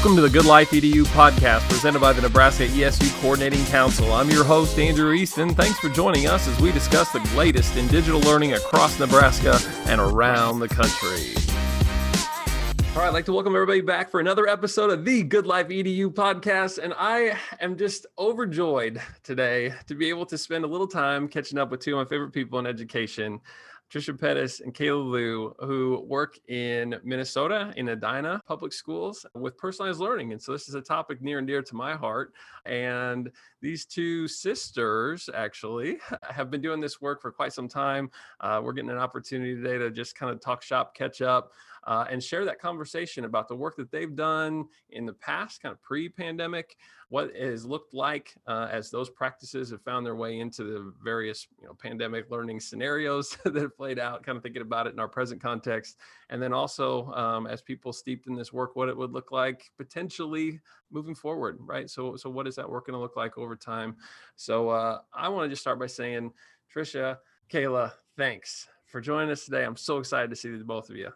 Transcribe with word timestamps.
Welcome 0.00 0.16
to 0.16 0.22
the 0.22 0.30
Good 0.30 0.46
Life 0.46 0.70
EDU 0.70 1.04
podcast 1.08 1.68
presented 1.68 1.98
by 1.98 2.14
the 2.14 2.22
Nebraska 2.22 2.66
ESU 2.66 3.20
Coordinating 3.20 3.62
Council. 3.66 4.14
I'm 4.14 4.30
your 4.30 4.44
host, 4.44 4.78
Andrew 4.78 5.12
Easton. 5.12 5.54
Thanks 5.54 5.78
for 5.78 5.90
joining 5.90 6.26
us 6.26 6.48
as 6.48 6.58
we 6.58 6.72
discuss 6.72 7.12
the 7.12 7.18
latest 7.36 7.76
in 7.76 7.86
digital 7.88 8.18
learning 8.20 8.54
across 8.54 8.98
Nebraska 8.98 9.58
and 9.88 10.00
around 10.00 10.60
the 10.60 10.68
country. 10.68 11.34
All 12.94 13.02
right, 13.02 13.08
I'd 13.08 13.12
like 13.12 13.26
to 13.26 13.34
welcome 13.34 13.54
everybody 13.54 13.82
back 13.82 14.10
for 14.10 14.20
another 14.20 14.48
episode 14.48 14.88
of 14.88 15.04
the 15.04 15.22
Good 15.22 15.46
Life 15.46 15.68
EDU 15.68 16.14
podcast. 16.14 16.78
And 16.78 16.94
I 16.96 17.38
am 17.60 17.76
just 17.76 18.06
overjoyed 18.18 19.02
today 19.22 19.74
to 19.86 19.94
be 19.94 20.08
able 20.08 20.24
to 20.24 20.38
spend 20.38 20.64
a 20.64 20.66
little 20.66 20.88
time 20.88 21.28
catching 21.28 21.58
up 21.58 21.70
with 21.70 21.80
two 21.80 21.98
of 21.98 22.06
my 22.06 22.08
favorite 22.08 22.32
people 22.32 22.58
in 22.58 22.66
education. 22.66 23.38
Tricia 23.90 24.18
Pettis 24.18 24.60
and 24.60 24.72
Kaela 24.72 25.04
Loo, 25.04 25.54
who 25.58 26.04
work 26.06 26.38
in 26.46 26.94
Minnesota 27.02 27.72
in 27.76 27.88
Edina 27.88 28.40
Public 28.46 28.72
Schools 28.72 29.26
with 29.34 29.58
personalized 29.58 29.98
learning. 29.98 30.30
And 30.30 30.40
so 30.40 30.52
this 30.52 30.68
is 30.68 30.74
a 30.74 30.80
topic 30.80 31.20
near 31.20 31.38
and 31.38 31.46
dear 31.46 31.60
to 31.60 31.74
my 31.74 31.94
heart. 31.94 32.32
And 32.66 33.32
these 33.60 33.84
two 33.84 34.28
sisters 34.28 35.28
actually 35.34 35.98
have 36.30 36.52
been 36.52 36.60
doing 36.60 36.80
this 36.80 37.00
work 37.00 37.20
for 37.20 37.32
quite 37.32 37.52
some 37.52 37.66
time. 37.66 38.10
Uh, 38.40 38.60
we're 38.62 38.74
getting 38.74 38.90
an 38.90 38.98
opportunity 38.98 39.56
today 39.56 39.78
to 39.78 39.90
just 39.90 40.14
kind 40.14 40.30
of 40.30 40.40
talk 40.40 40.62
shop, 40.62 40.94
catch 40.94 41.20
up, 41.20 41.50
uh, 41.84 42.06
and 42.10 42.22
share 42.22 42.44
that 42.44 42.60
conversation 42.60 43.24
about 43.24 43.48
the 43.48 43.54
work 43.54 43.76
that 43.76 43.90
they've 43.90 44.14
done 44.14 44.66
in 44.90 45.06
the 45.06 45.12
past, 45.12 45.62
kind 45.62 45.72
of 45.72 45.82
pre 45.82 46.08
pandemic, 46.08 46.76
what 47.08 47.30
it 47.34 47.50
has 47.50 47.64
looked 47.64 47.92
like 47.92 48.34
uh, 48.46 48.68
as 48.70 48.90
those 48.90 49.10
practices 49.10 49.70
have 49.70 49.82
found 49.82 50.06
their 50.06 50.14
way 50.14 50.38
into 50.38 50.62
the 50.62 50.92
various 51.02 51.48
you 51.60 51.66
know, 51.66 51.74
pandemic 51.74 52.30
learning 52.30 52.60
scenarios 52.60 53.36
that 53.44 53.56
have 53.56 53.76
played 53.76 53.98
out, 53.98 54.22
kind 54.22 54.36
of 54.36 54.42
thinking 54.42 54.62
about 54.62 54.86
it 54.86 54.92
in 54.92 55.00
our 55.00 55.08
present 55.08 55.42
context. 55.42 55.98
And 56.28 56.40
then 56.40 56.52
also, 56.52 57.10
um, 57.12 57.46
as 57.46 57.62
people 57.62 57.92
steeped 57.92 58.28
in 58.28 58.34
this 58.34 58.52
work, 58.52 58.76
what 58.76 58.88
it 58.88 58.96
would 58.96 59.12
look 59.12 59.32
like 59.32 59.70
potentially 59.76 60.60
moving 60.92 61.14
forward, 61.14 61.58
right? 61.60 61.90
So, 61.90 62.16
so 62.16 62.30
what 62.30 62.46
is 62.46 62.54
that 62.56 62.68
work 62.68 62.86
going 62.86 62.94
to 62.94 63.00
look 63.00 63.16
like 63.16 63.38
over 63.38 63.56
time? 63.56 63.96
So, 64.36 64.68
uh, 64.68 65.00
I 65.12 65.28
want 65.28 65.46
to 65.46 65.50
just 65.50 65.62
start 65.62 65.80
by 65.80 65.86
saying, 65.86 66.32
Tricia, 66.72 67.18
Kaela, 67.52 67.92
thanks 68.16 68.68
for 68.86 69.00
joining 69.00 69.30
us 69.30 69.44
today. 69.44 69.64
I'm 69.64 69.76
so 69.76 69.98
excited 69.98 70.30
to 70.30 70.36
see 70.36 70.50
the 70.50 70.62
both 70.62 70.90
of 70.90 70.96
you. 70.96 71.10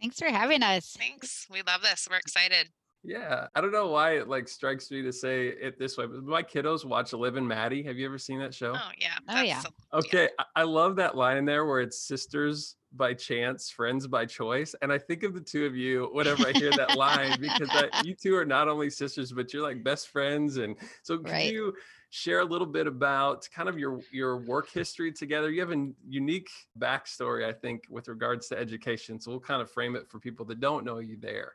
Thanks 0.00 0.18
for 0.18 0.28
having 0.28 0.62
us. 0.62 0.96
Thanks. 0.98 1.46
We 1.50 1.62
love 1.66 1.82
this. 1.82 2.08
We're 2.10 2.16
excited. 2.16 2.68
Yeah, 3.02 3.46
I 3.54 3.62
don't 3.62 3.72
know 3.72 3.86
why 3.86 4.16
it 4.16 4.28
like 4.28 4.46
strikes 4.46 4.90
me 4.90 5.00
to 5.02 5.12
say 5.12 5.48
it 5.48 5.78
this 5.78 5.96
way, 5.96 6.06
but 6.06 6.22
my 6.22 6.42
kiddos 6.42 6.84
watch 6.84 7.14
Liv 7.14 7.36
and 7.36 7.48
Maddie. 7.48 7.82
Have 7.84 7.96
you 7.96 8.04
ever 8.04 8.18
seen 8.18 8.38
that 8.40 8.52
show? 8.52 8.74
Oh 8.76 8.90
yeah. 8.98 9.14
Oh 9.28 9.40
yeah. 9.40 9.62
Okay, 9.94 10.28
yeah. 10.38 10.44
I 10.54 10.64
love 10.64 10.96
that 10.96 11.16
line 11.16 11.38
in 11.38 11.46
there 11.46 11.64
where 11.64 11.80
it's 11.80 11.98
sisters 11.98 12.76
by 12.92 13.14
chance, 13.14 13.70
friends 13.70 14.06
by 14.06 14.26
choice, 14.26 14.74
and 14.82 14.92
I 14.92 14.98
think 14.98 15.22
of 15.22 15.32
the 15.32 15.40
two 15.40 15.64
of 15.64 15.74
you 15.74 16.10
whenever 16.12 16.46
I 16.46 16.52
hear 16.52 16.70
that 16.72 16.96
line 16.98 17.40
because 17.40 17.70
I, 17.70 17.88
you 18.04 18.14
two 18.14 18.36
are 18.36 18.44
not 18.44 18.68
only 18.68 18.90
sisters, 18.90 19.32
but 19.32 19.50
you're 19.54 19.62
like 19.62 19.82
best 19.82 20.08
friends. 20.08 20.58
And 20.58 20.76
so, 21.02 21.16
can 21.18 21.32
right. 21.32 21.50
you 21.50 21.72
share 22.10 22.40
a 22.40 22.44
little 22.44 22.66
bit 22.66 22.86
about 22.86 23.48
kind 23.54 23.68
of 23.68 23.78
your 23.78 24.00
your 24.12 24.38
work 24.38 24.68
history 24.68 25.12
together? 25.12 25.50
You 25.50 25.60
have 25.60 25.72
a 25.72 25.88
unique 26.08 26.50
backstory, 26.78 27.44
I 27.46 27.52
think, 27.52 27.84
with 27.88 28.08
regards 28.08 28.48
to 28.48 28.58
education. 28.58 29.20
So 29.20 29.30
we'll 29.30 29.40
kind 29.40 29.62
of 29.62 29.70
frame 29.70 29.96
it 29.96 30.08
for 30.08 30.18
people 30.18 30.44
that 30.46 30.60
don't 30.60 30.84
know 30.84 30.98
you 30.98 31.16
there. 31.18 31.54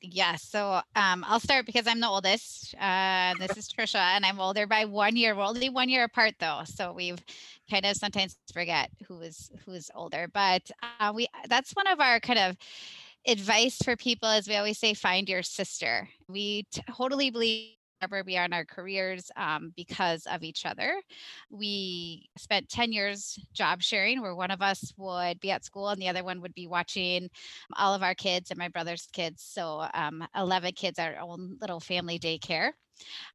Yes. 0.00 0.44
So 0.44 0.80
um, 0.94 1.24
I'll 1.26 1.40
start 1.40 1.66
because 1.66 1.88
I'm 1.88 1.98
the 1.98 2.08
oldest. 2.08 2.74
Uh, 2.80 3.34
this 3.40 3.56
is 3.56 3.68
Tricia, 3.68 3.96
and 4.14 4.24
I'm 4.24 4.38
older 4.38 4.64
by 4.66 4.84
one 4.84 5.16
year. 5.16 5.34
We're 5.34 5.42
only 5.42 5.70
one 5.70 5.88
year 5.88 6.04
apart, 6.04 6.34
though, 6.38 6.60
so 6.64 6.92
we've 6.92 7.18
kind 7.68 7.84
of 7.84 7.96
sometimes 7.96 8.36
forget 8.52 8.90
who 9.08 9.20
is 9.20 9.50
who's 9.64 9.90
older. 9.96 10.28
But 10.32 10.70
uh, 11.00 11.12
we 11.12 11.26
that's 11.48 11.72
one 11.72 11.88
of 11.88 11.98
our 11.98 12.20
kind 12.20 12.38
of 12.38 12.56
advice 13.26 13.78
for 13.82 13.96
people, 13.96 14.28
as 14.28 14.46
we 14.46 14.54
always 14.54 14.78
say, 14.78 14.94
find 14.94 15.28
your 15.28 15.42
sister. 15.42 16.08
We 16.28 16.66
totally 16.96 17.30
believe 17.30 17.77
ever 18.02 18.24
beyond 18.24 18.54
our 18.54 18.64
careers 18.64 19.30
um, 19.36 19.72
because 19.76 20.26
of 20.26 20.42
each 20.42 20.66
other. 20.66 21.00
We 21.50 22.28
spent 22.36 22.68
10 22.68 22.92
years 22.92 23.38
job 23.52 23.82
sharing 23.82 24.20
where 24.20 24.34
one 24.34 24.50
of 24.50 24.62
us 24.62 24.92
would 24.96 25.40
be 25.40 25.50
at 25.50 25.64
school 25.64 25.88
and 25.88 26.00
the 26.00 26.08
other 26.08 26.24
one 26.24 26.40
would 26.40 26.54
be 26.54 26.66
watching 26.66 27.28
all 27.76 27.94
of 27.94 28.02
our 28.02 28.14
kids 28.14 28.50
and 28.50 28.58
my 28.58 28.68
brother's 28.68 29.08
kids. 29.12 29.42
So 29.42 29.86
um, 29.94 30.26
11 30.36 30.72
kids, 30.72 30.98
our 30.98 31.16
own 31.18 31.56
little 31.60 31.80
family 31.80 32.18
daycare. 32.18 32.70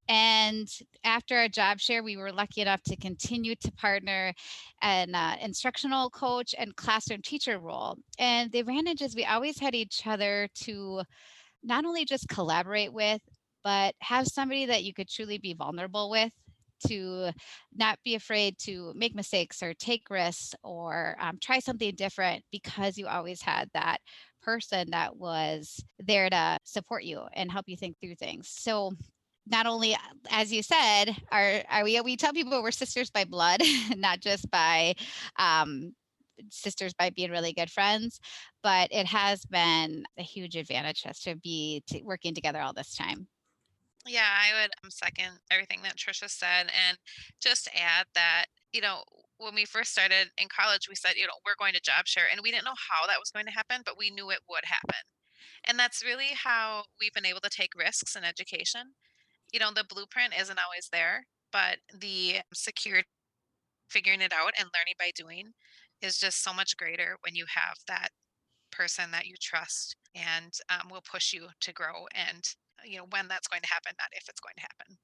And 0.10 0.68
after 1.04 1.38
our 1.38 1.48
job 1.48 1.80
share, 1.80 2.04
we 2.04 2.18
were 2.18 2.32
lucky 2.32 2.62
enough 2.62 2.84
to 2.84 2.98
continue 2.98 3.56
to 3.56 3.72
partner 3.72 4.34
an 4.82 5.16
uh, 5.16 5.38
instructional 5.42 6.10
coach 6.10 6.54
and 6.58 6.76
classroom 6.76 7.22
teacher 7.22 7.60
role. 7.60 7.98
And 8.20 8.52
the 8.52 8.60
advantage 8.60 9.02
is 9.02 9.16
we 9.16 9.26
always 9.26 9.60
had 9.60 9.76
each 9.76 10.06
other 10.06 10.50
to 10.64 11.04
not 11.64 11.86
only 11.86 12.04
just 12.04 12.28
collaborate 12.28 12.92
with, 12.92 13.22
but 13.64 13.96
have 14.00 14.28
somebody 14.28 14.66
that 14.66 14.84
you 14.84 14.94
could 14.94 15.10
truly 15.10 15.38
be 15.38 15.54
vulnerable 15.54 16.10
with 16.10 16.32
to 16.88 17.32
not 17.76 17.98
be 18.04 18.16
afraid 18.16 18.58
to 18.60 18.94
make 18.96 19.16
mistakes 19.16 19.64
or 19.64 19.74
take 19.74 20.10
risks 20.10 20.54
or 20.64 21.16
um, 21.20 21.38
try 21.42 21.60
something 21.60 21.96
different 21.96 22.44
because 22.52 22.98
you 22.98 23.08
always 23.08 23.42
had 23.42 23.70
that 23.74 23.98
person 24.42 24.90
that 24.92 25.16
was 25.16 25.84
there 26.00 26.30
to 26.30 26.58
support 26.64 27.04
you 27.04 27.22
and 27.34 27.52
help 27.52 27.66
you 27.68 27.78
think 27.78 27.96
through 28.00 28.16
things. 28.16 28.50
So 28.50 28.92
not 29.48 29.66
only 29.66 29.96
as 30.30 30.52
you 30.54 30.64
said 30.64 31.16
are, 31.32 31.64
are 31.70 31.84
we 31.84 32.00
we 32.02 32.16
tell 32.16 32.32
people 32.32 32.62
we're 32.62 32.72
sisters 32.72 33.10
by 33.10 33.26
blood 33.26 33.62
not 33.98 34.20
just 34.20 34.50
by 34.50 34.94
um, 35.38 35.94
sisters 36.50 36.94
by 36.94 37.10
being 37.10 37.30
really 37.30 37.52
good 37.54 37.70
friends 37.70 38.20
but 38.62 38.88
it 38.92 39.06
has 39.06 39.44
been 39.46 40.06
a 40.18 40.24
huge 40.24 40.56
advantage 40.56 41.04
us 41.06 41.20
to 41.20 41.36
be 41.36 41.84
to 41.88 42.02
working 42.04 42.34
together 42.34 42.62
all 42.62 42.74
this 42.74 42.96
time 42.96 43.28
yeah, 44.06 44.28
I 44.28 44.62
would 44.62 44.72
um, 44.84 44.92
second 44.92 45.40
everything 45.52 45.80
that 45.84 45.96
Tricia 45.96 46.30
said 46.30 46.68
and 46.68 46.98
just 47.42 47.70
add 47.76 48.06
that, 48.16 48.46
you 48.74 48.82
know, 48.82 49.04
when 49.38 49.56
we 49.56 49.66
first 49.66 49.92
started 49.92 50.30
in 50.38 50.48
college, 50.50 50.88
we 50.90 50.96
said, 50.96 51.14
you 51.16 51.26
know, 51.26 51.40
we're 51.46 51.60
going 51.60 51.74
to 51.74 51.82
job 51.82 52.06
share 52.08 52.26
and 52.32 52.42
we 52.44 52.52
didn't 52.52 52.66
know 52.66 52.80
how 52.90 53.08
that 53.08 53.20
was 53.20 53.32
going 53.32 53.46
to 53.46 53.52
happen, 53.52 53.82
but 53.86 53.98
we 53.98 54.10
knew 54.10 54.30
it 54.30 54.40
would 54.50 54.66
happen. 54.66 55.00
And 55.66 55.80
that's 55.80 56.04
really 56.04 56.32
how 56.34 56.84
we've 57.00 57.14
been 57.14 57.26
able 57.26 57.42
to 57.42 57.50
take 57.50 57.72
risks 57.78 58.16
in 58.16 58.24
education. 58.24 58.94
You 59.52 59.60
know, 59.60 59.72
the 59.74 59.86
blueprint 59.88 60.34
isn't 60.40 60.60
always 60.60 60.90
there, 60.92 61.26
but 61.52 61.78
the 61.98 62.38
security, 62.54 63.08
figuring 63.90 64.22
it 64.22 64.34
out 64.34 64.54
and 64.60 64.70
learning 64.74 64.96
by 65.00 65.12
doing 65.16 65.52
is 66.02 66.18
just 66.18 66.44
so 66.44 66.54
much 66.54 66.78
greater 66.78 67.18
when 67.22 67.36
you 67.36 67.46
have 67.54 67.78
that 67.88 68.10
person 68.72 69.12
that 69.12 69.28
you 69.28 69.36
trust 69.42 69.96
and 70.16 70.54
um, 70.70 70.90
will 70.92 71.04
push 71.10 71.34
you 71.34 71.48
to 71.62 71.74
grow 71.74 72.08
and 72.14 72.56
you 72.86 72.98
know 72.98 73.08
when 73.12 73.28
that's 73.28 73.48
going 73.48 73.62
to 73.62 73.70
happen 73.70 73.94
not 73.98 74.08
if 74.14 74.28
it's 74.30 74.40
going 74.40 74.56
to 74.56 74.62
happen 74.62 74.98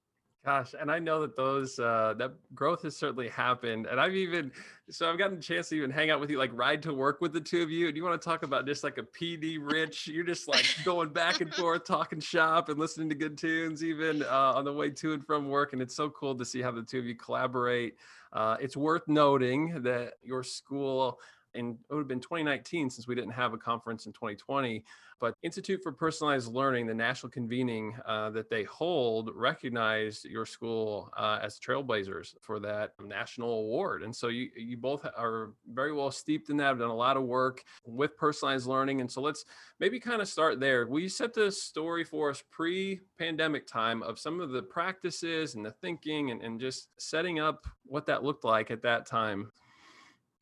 Gosh, 0.45 0.73
and 0.79 0.89
I 0.89 0.99
know 0.99 1.19
that 1.19 1.35
those 1.35 1.77
uh, 1.79 2.13
that 2.17 2.31
growth 2.55 2.83
has 2.83 2.95
certainly 2.95 3.27
happened, 3.27 3.87
and 3.87 3.99
I've 3.99 4.15
even 4.15 4.53
so 4.89 5.11
I've 5.11 5.17
gotten 5.17 5.37
a 5.37 5.41
chance 5.41 5.67
to 5.69 5.75
even 5.75 5.91
hang 5.91 6.11
out 6.11 6.21
with 6.21 6.29
you, 6.29 6.37
like 6.37 6.51
ride 6.53 6.81
to 6.83 6.93
work 6.93 7.19
with 7.19 7.33
the 7.33 7.41
two 7.41 7.61
of 7.61 7.69
you. 7.69 7.91
Do 7.91 7.97
you 7.97 8.05
want 8.05 8.21
to 8.21 8.25
talk 8.25 8.43
about 8.43 8.65
just 8.65 8.81
like 8.81 8.97
a 8.97 9.03
PD 9.03 9.57
rich? 9.61 10.07
You're 10.07 10.23
just 10.23 10.47
like 10.47 10.65
going 10.85 11.09
back 11.09 11.41
and 11.41 11.53
forth, 11.55 11.83
talking 11.83 12.21
shop 12.21 12.69
and 12.69 12.79
listening 12.79 13.09
to 13.09 13.15
good 13.15 13.37
tunes, 13.37 13.83
even 13.83 14.23
uh, 14.23 14.53
on 14.55 14.63
the 14.63 14.71
way 14.71 14.89
to 14.91 15.11
and 15.11 15.25
from 15.25 15.49
work. 15.49 15.73
And 15.73 15.81
it's 15.81 15.95
so 15.95 16.09
cool 16.09 16.33
to 16.35 16.45
see 16.45 16.61
how 16.61 16.71
the 16.71 16.83
two 16.83 16.99
of 16.99 17.05
you 17.05 17.15
collaborate. 17.15 17.97
Uh, 18.31 18.55
it's 18.61 18.77
worth 18.77 19.05
noting 19.09 19.83
that 19.83 20.13
your 20.23 20.43
school 20.43 21.19
and 21.55 21.77
it 21.89 21.93
would 21.93 22.01
have 22.01 22.07
been 22.07 22.19
2019 22.19 22.89
since 22.89 23.07
we 23.07 23.15
didn't 23.15 23.31
have 23.31 23.53
a 23.53 23.57
conference 23.57 24.05
in 24.05 24.13
2020 24.13 24.83
but 25.19 25.35
institute 25.43 25.81
for 25.83 25.91
personalized 25.91 26.51
learning 26.53 26.87
the 26.87 26.93
national 26.93 27.29
convening 27.29 27.93
uh, 28.05 28.29
that 28.29 28.49
they 28.49 28.63
hold 28.63 29.29
recognized 29.35 30.25
your 30.25 30.45
school 30.45 31.11
uh, 31.17 31.39
as 31.41 31.59
trailblazers 31.59 32.35
for 32.41 32.59
that 32.59 32.93
national 33.03 33.51
award. 33.59 34.03
And 34.03 34.15
so 34.15 34.29
you, 34.29 34.49
you 34.55 34.77
both 34.77 35.05
are 35.05 35.51
very 35.71 35.91
well 35.91 36.11
steeped 36.11 36.49
in 36.49 36.57
that 36.57 36.63
have 36.63 36.79
done 36.79 36.89
a 36.89 36.95
lot 36.95 37.17
of 37.17 37.23
work 37.23 37.63
with 37.85 38.17
personalized 38.17 38.67
learning. 38.67 39.01
And 39.01 39.11
so 39.11 39.21
let's 39.21 39.45
maybe 39.79 39.99
kind 39.99 40.21
of 40.21 40.27
start 40.27 40.59
there. 40.59 40.87
Will 40.87 41.01
you 41.01 41.09
set 41.09 41.33
the 41.33 41.51
story 41.51 42.03
for 42.03 42.29
us 42.29 42.43
pre-pandemic 42.49 43.67
time 43.67 44.01
of 44.03 44.19
some 44.19 44.39
of 44.39 44.51
the 44.51 44.63
practices 44.63 45.55
and 45.55 45.65
the 45.65 45.71
thinking 45.71 46.31
and, 46.31 46.41
and 46.41 46.59
just 46.59 46.89
setting 46.97 47.39
up 47.39 47.67
what 47.85 48.05
that 48.05 48.23
looked 48.23 48.45
like 48.45 48.71
at 48.71 48.81
that 48.83 49.05
time 49.05 49.51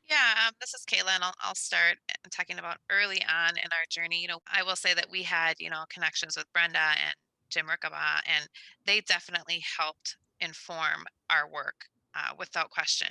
yeah, 0.09 0.47
um, 0.47 0.53
this 0.61 0.73
is 0.73 0.85
Kaela, 0.85 1.15
and 1.15 1.23
I'll, 1.23 1.33
I'll 1.41 1.55
start 1.55 1.97
uh, 2.09 2.13
talking 2.31 2.59
about 2.59 2.77
early 2.89 3.21
on 3.27 3.57
in 3.57 3.69
our 3.71 3.85
journey. 3.89 4.21
You 4.21 4.29
know, 4.29 4.39
I 4.51 4.63
will 4.63 4.75
say 4.75 4.93
that 4.93 5.09
we 5.11 5.23
had, 5.23 5.55
you 5.59 5.69
know, 5.69 5.83
connections 5.89 6.37
with 6.37 6.51
Brenda 6.53 6.79
and 6.79 7.15
Jim 7.49 7.67
Rickabaugh, 7.67 8.21
and 8.25 8.47
they 8.85 9.01
definitely 9.01 9.63
helped 9.77 10.17
inform 10.39 11.05
our 11.29 11.49
work 11.49 11.85
uh, 12.15 12.33
without 12.37 12.69
question 12.69 13.09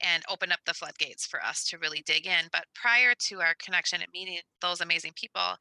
and 0.00 0.22
open 0.30 0.50
up 0.50 0.60
the 0.66 0.74
floodgates 0.74 1.26
for 1.26 1.42
us 1.44 1.64
to 1.66 1.78
really 1.78 2.02
dig 2.06 2.26
in. 2.26 2.46
But 2.52 2.64
prior 2.74 3.12
to 3.28 3.40
our 3.40 3.54
connection 3.62 4.00
and 4.00 4.10
meeting 4.12 4.38
those 4.60 4.80
amazing 4.80 5.12
people, 5.14 5.56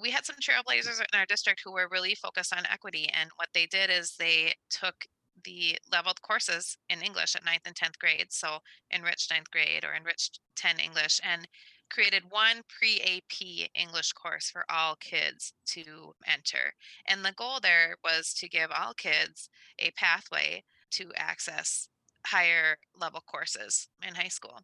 we 0.00 0.10
had 0.10 0.24
some 0.24 0.36
trailblazers 0.36 1.00
in 1.00 1.18
our 1.18 1.26
district 1.26 1.62
who 1.64 1.72
were 1.72 1.88
really 1.90 2.14
focused 2.14 2.54
on 2.54 2.64
equity. 2.70 3.08
And 3.12 3.30
what 3.36 3.48
they 3.54 3.66
did 3.66 3.90
is 3.90 4.16
they 4.18 4.54
took 4.70 5.06
the 5.44 5.78
leveled 5.90 6.22
courses 6.22 6.76
in 6.88 7.02
English 7.02 7.34
at 7.36 7.44
ninth 7.44 7.62
and 7.66 7.74
10th 7.74 7.98
grade. 7.98 8.26
So 8.30 8.58
enriched 8.92 9.30
ninth 9.30 9.50
grade 9.50 9.84
or 9.84 9.94
enriched 9.94 10.40
10 10.56 10.78
English 10.78 11.20
and 11.22 11.48
created 11.90 12.30
one 12.30 12.62
pre 12.68 13.00
AP 13.00 13.70
English 13.74 14.12
course 14.12 14.50
for 14.50 14.64
all 14.70 14.96
kids 14.96 15.52
to 15.66 16.14
enter. 16.26 16.72
And 17.06 17.24
the 17.24 17.32
goal 17.32 17.60
there 17.60 17.96
was 18.02 18.32
to 18.34 18.48
give 18.48 18.70
all 18.70 18.94
kids 18.94 19.48
a 19.78 19.90
pathway 19.92 20.64
to 20.92 21.12
access 21.16 21.88
higher 22.26 22.76
level 22.98 23.22
courses 23.26 23.88
in 24.06 24.14
high 24.14 24.28
school. 24.28 24.60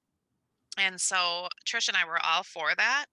And 0.78 1.00
so 1.00 1.48
Trish 1.66 1.88
and 1.88 1.96
I 1.96 2.06
were 2.06 2.24
all 2.24 2.44
for 2.44 2.74
that 2.76 3.06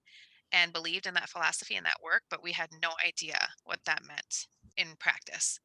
and 0.52 0.72
believed 0.72 1.06
in 1.06 1.14
that 1.14 1.28
philosophy 1.28 1.74
and 1.74 1.84
that 1.84 2.02
work, 2.02 2.22
but 2.30 2.42
we 2.42 2.52
had 2.52 2.70
no 2.80 2.90
idea 3.04 3.38
what 3.64 3.80
that 3.84 4.04
meant 4.06 4.46
in 4.76 4.86
practice. 4.98 5.58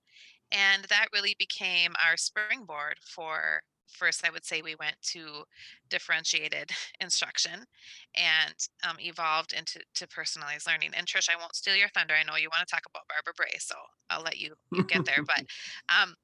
And 0.52 0.84
that 0.86 1.08
really 1.14 1.36
became 1.38 1.94
our 2.06 2.18
springboard 2.18 2.98
for 3.02 3.62
first 3.92 4.26
i 4.26 4.32
would 4.32 4.46
say 4.46 4.62
we 4.62 4.76
went 4.76 4.96
to 5.02 5.44
differentiated 5.90 6.72
instruction 7.00 7.66
and 8.16 8.56
um, 8.88 8.98
evolved 9.00 9.54
into 9.54 9.80
to 9.94 10.08
personalized 10.08 10.68
learning. 10.68 10.92
And 10.96 11.06
trish 11.06 11.30
i 11.30 11.40
won't 11.40 11.56
steal 11.56 11.76
your 11.76 11.90
thunder 11.90 12.14
i 12.14 12.24
know 12.24 12.38
you 12.38 12.50
want 12.50 12.68
to 12.68 12.74
talk 12.74 12.84
about 12.90 13.08
barbara 13.08 13.34
bray 13.36 13.58
so 13.60 13.76
i'll 14.10 14.24
let 14.24 14.38
you, 14.38 14.56
you 14.72 14.84
get 14.84 15.06
there 15.06 15.24
but 15.26 15.44
um, 15.90 16.16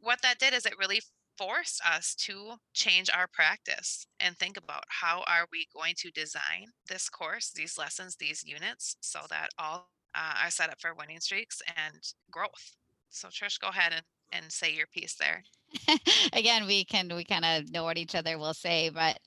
what 0.00 0.22
that 0.22 0.38
did 0.38 0.54
is 0.54 0.66
it 0.66 0.78
really 0.78 1.00
forced 1.36 1.82
us 1.84 2.14
to 2.14 2.54
change 2.72 3.10
our 3.10 3.26
practice 3.26 4.06
and 4.20 4.36
think 4.36 4.56
about 4.56 4.84
how 4.88 5.22
are 5.26 5.46
we 5.52 5.66
going 5.74 5.94
to 5.98 6.10
design 6.12 6.68
this 6.88 7.08
course 7.10 7.50
these 7.50 7.76
lessons 7.76 8.16
these 8.16 8.42
units 8.46 8.96
so 9.00 9.20
that 9.28 9.48
all 9.58 9.90
uh, 10.14 10.34
are 10.44 10.50
set 10.50 10.70
up 10.70 10.80
for 10.80 10.94
winning 10.94 11.20
streaks 11.20 11.60
and 11.76 12.14
growth 12.30 12.76
so 13.10 13.28
trish 13.28 13.60
go 13.60 13.68
ahead 13.68 13.92
and, 13.92 14.02
and 14.32 14.52
say 14.52 14.72
your 14.72 14.86
piece 14.86 15.14
there. 15.14 15.42
Again 16.32 16.66
we 16.66 16.84
can 16.84 17.08
we 17.14 17.24
kind 17.24 17.44
of 17.44 17.70
know 17.70 17.84
what 17.84 17.98
each 17.98 18.14
other 18.14 18.38
will 18.38 18.54
say 18.54 18.88
but 18.88 19.18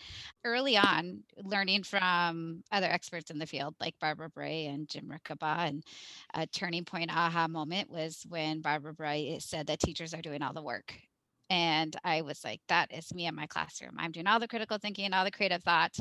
early 0.46 0.78
on 0.78 1.24
learning 1.44 1.84
from 1.84 2.64
other 2.72 2.88
experts 2.88 3.30
in 3.30 3.40
the 3.40 3.46
field 3.46 3.76
like 3.80 3.94
barbara 4.00 4.30
bray 4.30 4.66
and 4.68 4.88
jim 4.88 5.12
rickabaugh 5.12 5.68
and 5.68 5.84
a 6.34 6.48
turning 6.48 6.86
point 6.86 7.12
aha 7.12 7.48
moment 7.50 7.90
was 7.90 8.26
when 8.30 8.62
barbara 8.62 8.94
bray 8.94 9.38
said 9.40 9.68
that 9.68 9.82
teachers 9.82 10.14
are 10.14 10.22
doing 10.22 10.42
all 10.42 10.54
the 10.54 10.62
work 10.62 10.96
and 11.50 11.96
I 12.04 12.22
was 12.22 12.44
like, 12.44 12.62
that 12.68 12.92
is 12.96 13.14
me 13.14 13.26
in 13.26 13.36
my 13.36 13.48
classroom. 13.48 13.96
I'm 13.98 14.12
doing 14.12 14.28
all 14.28 14.40
the 14.40 14.48
critical 14.48 14.78
thinking, 14.78 15.06
and 15.06 15.14
all 15.14 15.26
the 15.26 15.32
creative 15.32 15.64
thought, 15.64 15.96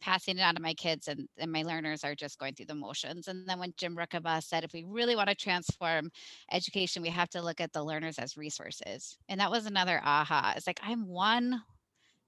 passing 0.00 0.38
it 0.38 0.42
on 0.42 0.54
to 0.54 0.62
my 0.62 0.74
kids, 0.74 1.08
and, 1.08 1.28
and 1.38 1.50
my 1.50 1.62
learners 1.62 2.04
are 2.04 2.14
just 2.14 2.38
going 2.38 2.54
through 2.54 2.66
the 2.66 2.74
motions. 2.74 3.28
And 3.28 3.48
then 3.48 3.58
when 3.58 3.72
Jim 3.76 3.96
Rickabaugh 3.96 4.42
said, 4.42 4.64
if 4.64 4.72
we 4.72 4.84
really 4.86 5.16
want 5.16 5.28
to 5.28 5.34
transform 5.34 6.10
education, 6.52 7.02
we 7.02 7.08
have 7.08 7.30
to 7.30 7.42
look 7.42 7.60
at 7.60 7.72
the 7.72 7.82
learners 7.82 8.18
as 8.18 8.36
resources. 8.36 9.16
And 9.28 9.40
that 9.40 9.50
was 9.50 9.66
another 9.66 10.00
aha. 10.04 10.54
It's 10.56 10.66
like, 10.66 10.80
I'm 10.82 11.08
one 11.08 11.62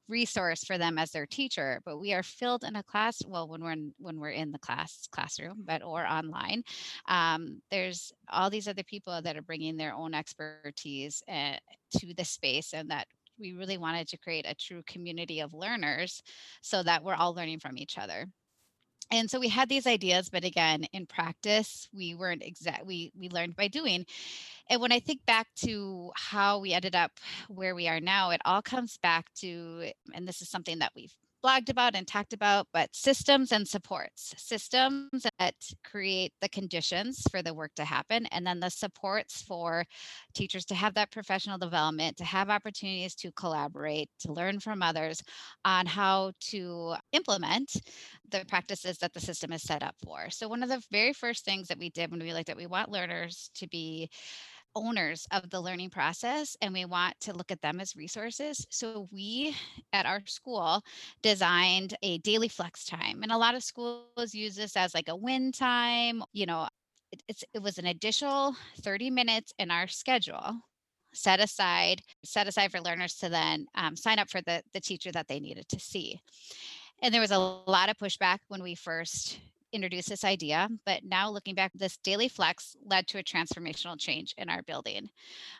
resource 0.08 0.64
for 0.64 0.78
them 0.78 0.98
as 0.98 1.10
their 1.10 1.26
teacher 1.26 1.80
but 1.84 1.98
we 1.98 2.12
are 2.12 2.22
filled 2.22 2.64
in 2.64 2.76
a 2.76 2.82
class 2.82 3.22
well 3.26 3.48
when 3.48 3.62
we're 3.62 3.72
in 3.72 3.92
when 3.98 4.18
we're 4.18 4.30
in 4.30 4.50
the 4.50 4.58
class 4.58 5.08
classroom 5.10 5.62
but 5.64 5.82
or 5.82 6.06
online 6.06 6.62
um, 7.08 7.60
there's 7.70 8.12
all 8.30 8.50
these 8.50 8.68
other 8.68 8.84
people 8.84 9.20
that 9.22 9.36
are 9.36 9.42
bringing 9.42 9.76
their 9.76 9.94
own 9.94 10.14
expertise 10.14 11.22
uh, 11.28 11.54
to 11.90 12.14
the 12.14 12.24
space 12.24 12.72
and 12.72 12.90
that 12.90 13.06
we 13.38 13.52
really 13.52 13.78
wanted 13.78 14.08
to 14.08 14.18
create 14.18 14.46
a 14.48 14.54
true 14.54 14.82
community 14.86 15.40
of 15.40 15.52
learners 15.52 16.22
so 16.62 16.82
that 16.82 17.02
we're 17.02 17.14
all 17.14 17.34
learning 17.34 17.60
from 17.60 17.76
each 17.76 17.98
other 17.98 18.26
and 19.10 19.30
so 19.30 19.38
we 19.38 19.48
had 19.48 19.68
these 19.68 19.86
ideas 19.86 20.28
but 20.28 20.44
again 20.44 20.84
in 20.92 21.06
practice 21.06 21.88
we 21.92 22.14
weren't 22.14 22.42
exact 22.42 22.86
we 22.86 23.12
we 23.18 23.28
learned 23.28 23.56
by 23.56 23.68
doing. 23.68 24.04
And 24.68 24.80
when 24.80 24.92
i 24.92 25.00
think 25.00 25.24
back 25.26 25.46
to 25.56 26.10
how 26.16 26.58
we 26.58 26.72
ended 26.72 26.96
up 26.96 27.12
where 27.48 27.74
we 27.74 27.88
are 27.88 28.00
now 28.00 28.30
it 28.30 28.40
all 28.44 28.62
comes 28.62 28.98
back 28.98 29.26
to 29.36 29.90
and 30.14 30.26
this 30.26 30.42
is 30.42 30.48
something 30.48 30.80
that 30.80 30.92
we've 30.96 31.14
blogged 31.46 31.70
about 31.70 31.94
and 31.94 32.06
talked 32.06 32.32
about, 32.32 32.66
but 32.72 32.94
systems 32.94 33.52
and 33.52 33.66
supports. 33.66 34.34
Systems 34.36 35.26
that 35.38 35.54
create 35.84 36.32
the 36.40 36.48
conditions 36.48 37.22
for 37.30 37.42
the 37.42 37.54
work 37.54 37.70
to 37.76 37.84
happen, 37.84 38.26
and 38.26 38.46
then 38.46 38.58
the 38.58 38.70
supports 38.70 39.42
for 39.42 39.84
teachers 40.34 40.64
to 40.64 40.74
have 40.74 40.94
that 40.94 41.12
professional 41.12 41.58
development, 41.58 42.16
to 42.16 42.24
have 42.24 42.50
opportunities 42.50 43.14
to 43.14 43.30
collaborate, 43.32 44.08
to 44.18 44.32
learn 44.32 44.58
from 44.58 44.82
others 44.82 45.22
on 45.64 45.86
how 45.86 46.32
to 46.40 46.94
implement 47.12 47.76
the 48.30 48.44
practices 48.48 48.98
that 48.98 49.12
the 49.12 49.20
system 49.20 49.52
is 49.52 49.62
set 49.62 49.82
up 49.82 49.94
for. 50.04 50.28
So, 50.30 50.48
one 50.48 50.62
of 50.62 50.68
the 50.68 50.82
very 50.90 51.12
first 51.12 51.44
things 51.44 51.68
that 51.68 51.78
we 51.78 51.90
did 51.90 52.10
when 52.10 52.20
we 52.20 52.32
looked 52.32 52.48
at 52.48 52.56
we 52.56 52.66
want 52.66 52.90
learners 52.90 53.50
to 53.54 53.68
be 53.68 54.10
owners 54.76 55.26
of 55.32 55.50
the 55.50 55.60
learning 55.60 55.90
process 55.90 56.56
and 56.60 56.72
we 56.72 56.84
want 56.84 57.18
to 57.20 57.32
look 57.32 57.50
at 57.50 57.62
them 57.62 57.80
as 57.80 57.96
resources. 57.96 58.64
So 58.70 59.08
we 59.10 59.56
at 59.92 60.06
our 60.06 60.20
school 60.26 60.82
designed 61.22 61.96
a 62.02 62.18
daily 62.18 62.48
flex 62.48 62.84
time. 62.84 63.22
And 63.22 63.32
a 63.32 63.38
lot 63.38 63.56
of 63.56 63.64
schools 63.64 64.34
use 64.34 64.54
this 64.54 64.76
as 64.76 64.94
like 64.94 65.08
a 65.08 65.16
win 65.16 65.50
time. 65.50 66.22
You 66.32 66.46
know, 66.46 66.68
it, 67.10 67.22
it's 67.26 67.44
it 67.54 67.62
was 67.62 67.78
an 67.78 67.86
additional 67.86 68.54
30 68.82 69.10
minutes 69.10 69.52
in 69.58 69.70
our 69.70 69.88
schedule 69.88 70.60
set 71.14 71.40
aside 71.40 72.02
set 72.24 72.46
aside 72.46 72.70
for 72.70 72.80
learners 72.80 73.14
to 73.14 73.28
then 73.30 73.66
um, 73.74 73.96
sign 73.96 74.18
up 74.18 74.28
for 74.28 74.42
the 74.42 74.62
the 74.74 74.80
teacher 74.80 75.10
that 75.10 75.26
they 75.28 75.40
needed 75.40 75.66
to 75.68 75.80
see 75.80 76.20
and 77.00 77.14
there 77.14 77.20
was 77.20 77.30
a 77.30 77.38
lot 77.38 77.88
of 77.88 77.96
pushback 77.96 78.38
when 78.48 78.62
we 78.62 78.74
first 78.74 79.38
introduced 79.76 80.08
this 80.08 80.24
idea, 80.24 80.68
but 80.84 81.04
now 81.04 81.30
looking 81.30 81.54
back, 81.54 81.70
this 81.74 81.98
daily 81.98 82.28
flex 82.28 82.76
led 82.84 83.06
to 83.06 83.18
a 83.18 83.22
transformational 83.22 83.98
change 83.98 84.34
in 84.38 84.48
our 84.48 84.62
building 84.62 85.08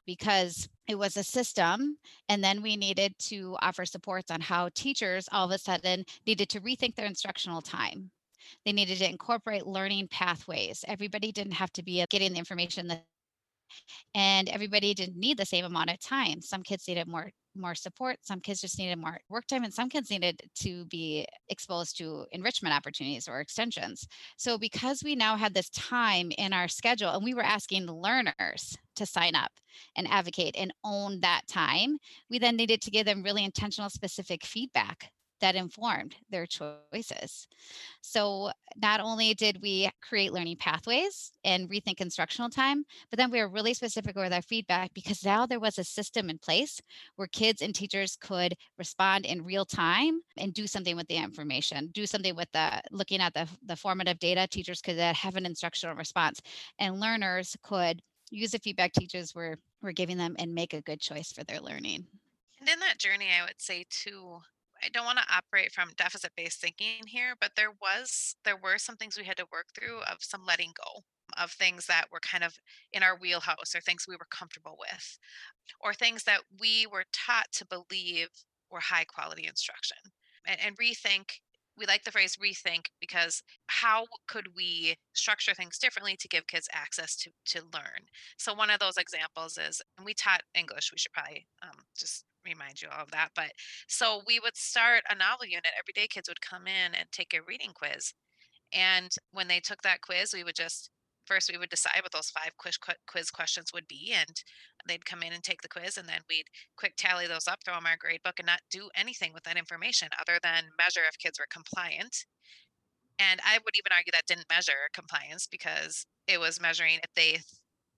because 0.07 0.69
it 0.89 0.99
was 0.99 1.17
a 1.17 1.23
system. 1.23 1.97
And 2.29 2.43
then 2.43 2.63
we 2.63 2.77
needed 2.77 3.15
to 3.31 3.57
offer 3.63 3.85
supports 3.85 4.31
on 4.31 4.41
how 4.41 4.71
teachers 4.75 5.29
all 5.31 5.47
of 5.47 5.53
a 5.53 5.59
sudden 5.59 6.05
needed 6.27 6.49
to 6.49 6.61
rethink 6.61 6.97
their 6.97 7.07
instructional 7.07 7.63
time. 7.63 8.11
They 8.65 8.73
needed 8.73 8.99
to 8.99 9.09
incorporate 9.09 9.67
learning 9.67 10.09
pathways. 10.09 10.85
Everybody 10.89 11.31
didn't 11.31 11.53
have 11.53 11.73
to 11.75 11.83
be 11.83 12.05
getting 12.11 12.33
the 12.33 12.39
information 12.39 12.89
that 12.89 13.05
and 14.15 14.49
everybody 14.49 14.95
didn't 14.95 15.17
need 15.17 15.39
the 15.39 15.45
same 15.45 15.65
amount 15.65 15.91
of 15.91 16.01
time. 16.01 16.41
Some 16.41 16.63
kids 16.63 16.87
needed 16.89 17.09
more 17.09 17.31
more 17.59 17.75
support. 17.75 18.19
Some 18.23 18.41
kids 18.41 18.61
just 18.61 18.79
needed 18.79 18.99
more 18.99 19.19
work 19.29 19.47
time, 19.47 19.65
and 19.65 19.73
some 19.73 19.89
kids 19.89 20.11
needed 20.11 20.41
to 20.57 20.85
be 20.87 21.27
exposed 21.49 21.99
to 21.99 22.27
enrichment 22.33 22.75
opportunities 22.75 23.29
or 23.29 23.41
extensions. 23.41 24.07
So, 24.37 24.59
because 24.59 25.03
we 25.05 25.15
now 25.15 25.37
had 25.37 25.55
this 25.55 25.71
time 25.71 26.31
in 26.37 26.53
our 26.53 26.69
schedule 26.69 27.11
and 27.11 27.25
we 27.25 27.35
were 27.35 27.43
asking 27.43 27.87
learners 27.87 28.77
to 28.97 29.07
sign 29.07 29.35
up 29.35 29.53
and 29.97 30.09
advocate 30.09 30.57
and 30.59 30.73
own 30.85 31.21
that 31.21 31.43
time, 31.49 31.99
we 32.31 32.39
then 32.39 32.57
needed 32.57 32.81
to 32.83 32.91
give 32.91 33.07
them 33.07 33.23
really 33.23 33.45
intentional, 33.45 33.91
specific 33.91 34.45
feedback 34.45 35.11
that 35.41 35.55
informed 35.55 36.17
their 36.31 36.47
choices. 36.47 37.47
So, 38.01 38.51
not 38.77 39.01
only 39.01 39.35
did 39.35 39.61
we 39.63 39.91
create 40.03 40.33
learning 40.33 40.57
pathways 40.57 41.33
and 41.45 41.69
rethink 41.69 42.01
instructional 42.01 42.51
time, 42.51 42.85
but 43.11 43.19
then 43.19 43.31
we 43.31 43.41
were 43.41 43.49
really 43.49 43.75
specific 43.75 44.17
with 44.17 44.33
our 44.33 44.43
feedback 44.43 44.93
because 44.95 45.25
now 45.25 45.47
there 45.47 45.61
was 45.61 45.79
a 45.79 45.85
system 45.85 46.31
in 46.31 46.39
place 46.39 46.81
where 47.17 47.29
kids 47.29 47.63
and 47.63 47.75
teachers 47.75 48.17
could 48.21 48.55
respond 48.79 49.25
in 49.25 49.45
real 49.45 49.65
time 49.65 50.21
and 50.37 50.53
do 50.53 50.67
something 50.67 50.97
with 50.97 51.09
the 51.09 51.17
information, 51.17 51.89
do 51.93 52.07
something 52.07 52.37
with 52.37 52.51
the 52.53 52.81
looking 52.91 53.21
at 53.21 53.35
the, 53.35 53.49
the 53.65 53.77
formative 53.77 54.19
data. 54.19 54.47
Teachers 54.47 54.81
could 54.81 54.99
uh, 54.99 55.15
have 55.15 55.37
an 55.37 55.47
instructional 55.47 55.97
response, 55.97 56.41
and 56.79 57.01
learners 57.01 57.57
could 57.63 58.03
use 58.31 58.51
the 58.51 58.59
feedback 58.59 58.93
teachers 58.93 59.35
were, 59.35 59.59
were 59.83 59.93
giving 59.93 60.17
them 60.17 60.37
and 60.39 60.55
make 60.55 60.75
a 60.75 60.83
good 60.83 61.01
choice 61.01 61.33
for 61.33 61.45
their 61.45 61.61
learning. 61.61 62.07
And 62.61 62.69
in 62.69 62.81
that 62.81 62.99
journey, 62.99 63.29
I 63.39 63.45
would 63.45 63.61
say 63.61 63.85
too, 63.91 64.41
I 64.83 64.89
don't 64.89 65.05
want 65.05 65.19
to 65.19 65.35
operate 65.35 65.73
from 65.73 65.91
deficit 65.97 66.33
based 66.37 66.61
thinking 66.61 67.07
here, 67.07 67.35
but 67.41 67.53
there 67.57 67.71
was 67.71 68.37
there 68.45 68.57
were 68.57 68.79
some 68.79 68.97
things 68.97 69.17
we 69.17 69.25
had 69.25 69.37
to 69.39 69.47
work 69.53 69.67
through 69.75 70.01
of 70.01 70.19
some 70.21 70.45
letting 70.47 70.73
go 70.77 71.03
of 71.37 71.51
things 71.51 71.87
that 71.87 72.07
were 72.13 72.21
kind 72.21 72.45
of 72.45 72.55
in 72.93 73.03
our 73.03 73.17
wheelhouse 73.19 73.75
or 73.75 73.81
things 73.81 74.07
we 74.07 74.17
were 74.17 74.29
comfortable 74.31 74.77
with 74.79 75.19
or 75.81 75.93
things 75.93 76.25
that 76.25 76.41
we 76.61 76.87
were 76.87 77.05
taught 77.13 77.47
to 77.53 77.67
believe 77.67 78.29
were 78.71 78.81
high 78.81 79.05
quality 79.05 79.47
instruction. 79.47 79.99
And, 80.47 80.59
and 80.65 80.77
rethink 80.77 81.41
we 81.79 81.87
like 81.87 82.05
the 82.05 82.11
phrase 82.11 82.37
rethink 82.37 82.87
because 83.01 83.43
how 83.67 84.07
could 84.27 84.49
we 84.57 84.97
structure 85.13 85.55
things 85.55 85.79
differently 85.79 86.17
to 86.17 86.29
give 86.29 86.47
kids 86.47 86.69
access 86.73 87.17
to 87.17 87.31
to 87.47 87.61
learn? 87.73 88.07
So 88.39 88.55
one 88.55 88.71
of 88.71 88.81
those 88.81 88.97
examples 88.97 89.59
is 89.59 89.83
and 89.97 90.05
we 90.07 90.15
taught 90.15 90.43
english 90.55 90.91
we 90.93 90.99
should 90.99 91.13
probably 91.13 91.47
um, 91.63 91.85
just 91.97 92.25
remind 92.47 92.81
you 92.81 92.89
all 92.89 93.03
of 93.03 93.11
that. 93.11 93.31
But 93.35 93.53
so 93.89 94.23
we 94.27 94.41
would 94.41 94.57
start 94.57 95.03
a 95.11 95.15
novel 95.15 95.47
unit. 95.47 95.67
Every 95.79 95.93
day, 95.95 96.07
kids 96.07 96.29
would 96.29 96.41
come 96.41 96.67
in 96.67 96.95
and 96.95 97.11
take 97.13 97.35
a 97.35 97.43
reading 97.47 97.73
quiz. 97.75 98.15
And 98.73 99.11
when 99.33 99.49
they 99.49 99.61
took 99.61 99.83
that 99.83 100.03
quiz, 100.03 100.33
we 100.35 100.45
would 100.45 100.57
just 100.57 100.91
first 101.27 101.51
we 101.51 101.59
would 101.59 101.71
decide 101.71 102.01
what 102.03 102.13
those 102.13 102.31
five 102.31 102.57
quiz, 102.57 102.79
quiz 103.07 103.31
questions 103.31 103.73
would 103.75 103.87
be 103.89 104.15
and 104.17 104.43
they'd 104.87 105.05
come 105.05 105.23
in 105.23 105.33
and 105.33 105.43
take 105.43 105.61
the 105.61 105.69
quiz 105.69 105.97
and 105.97 106.09
then 106.09 106.21
we'd 106.29 106.47
quick 106.77 106.95
tally 106.97 107.27
those 107.27 107.49
up 107.49 107.59
throw 107.65 107.75
them 107.75 107.85
in 107.85 107.91
our 107.91 107.97
grade 107.99 108.23
book 108.25 108.39
and 108.39 108.47
not 108.47 108.61
do 108.71 108.89
anything 108.95 109.33
with 109.35 109.43
that 109.43 109.59
information 109.59 110.09
other 110.21 110.39
than 110.43 110.65
measure 110.79 111.01
if 111.09 111.19
kids 111.19 111.39
were 111.39 111.47
compliant 111.51 112.25
and 113.19 113.41
i 113.45 113.59
would 113.65 113.75
even 113.77 113.93
argue 113.93 114.13
that 114.13 114.27
didn't 114.27 114.49
measure 114.49 114.89
compliance 114.95 115.47
because 115.51 116.07
it 116.29 116.39
was 116.39 116.61
measuring 116.61 116.99
if 117.03 117.13
they 117.15 117.39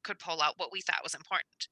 could 0.09 0.19
pull 0.19 0.41
out 0.43 0.55
what 0.57 0.73
we 0.73 0.81
thought 0.81 1.05
was 1.05 1.15
important 1.15 1.69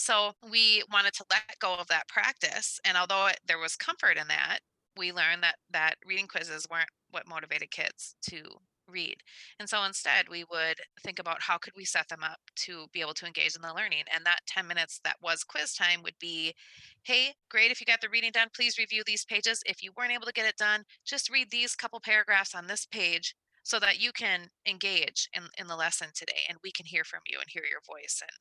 so 0.00 0.32
we 0.50 0.82
wanted 0.90 1.12
to 1.14 1.26
let 1.30 1.58
go 1.58 1.74
of 1.74 1.86
that 1.88 2.08
practice. 2.08 2.80
And 2.86 2.96
although 2.96 3.26
it, 3.26 3.38
there 3.46 3.58
was 3.58 3.76
comfort 3.76 4.16
in 4.16 4.28
that, 4.28 4.60
we 4.96 5.12
learned 5.12 5.42
that 5.42 5.56
that 5.72 5.96
reading 6.06 6.26
quizzes 6.26 6.66
weren't 6.70 6.88
what 7.10 7.28
motivated 7.28 7.70
kids 7.70 8.14
to 8.30 8.42
read. 8.88 9.16
And 9.58 9.68
so 9.68 9.84
instead, 9.84 10.30
we 10.30 10.44
would 10.50 10.78
think 11.04 11.18
about 11.18 11.42
how 11.42 11.58
could 11.58 11.74
we 11.76 11.84
set 11.84 12.08
them 12.08 12.24
up 12.24 12.40
to 12.56 12.86
be 12.94 13.02
able 13.02 13.12
to 13.12 13.26
engage 13.26 13.54
in 13.54 13.60
the 13.60 13.74
learning. 13.74 14.04
And 14.12 14.24
that 14.24 14.40
10 14.46 14.66
minutes 14.66 15.00
that 15.04 15.16
was 15.20 15.44
quiz 15.44 15.74
time 15.74 16.02
would 16.02 16.18
be, 16.18 16.54
hey, 17.02 17.34
great, 17.50 17.70
if 17.70 17.78
you 17.78 17.84
got 17.84 18.00
the 18.00 18.08
reading 18.08 18.32
done, 18.32 18.48
please 18.56 18.78
review 18.78 19.02
these 19.06 19.26
pages. 19.26 19.62
If 19.66 19.82
you 19.82 19.92
weren't 19.98 20.12
able 20.12 20.26
to 20.26 20.32
get 20.32 20.48
it 20.48 20.56
done, 20.56 20.84
just 21.04 21.30
read 21.30 21.50
these 21.50 21.76
couple 21.76 22.00
paragraphs 22.00 22.54
on 22.54 22.66
this 22.66 22.86
page 22.86 23.34
so 23.62 23.78
that 23.78 24.00
you 24.00 24.12
can 24.12 24.48
engage 24.66 25.28
in, 25.34 25.42
in 25.58 25.66
the 25.66 25.76
lesson 25.76 26.08
today 26.14 26.42
and 26.48 26.58
we 26.64 26.72
can 26.72 26.86
hear 26.86 27.04
from 27.04 27.20
you 27.28 27.38
and 27.38 27.46
hear 27.48 27.64
your 27.70 27.80
voice 27.86 28.22
and 28.22 28.36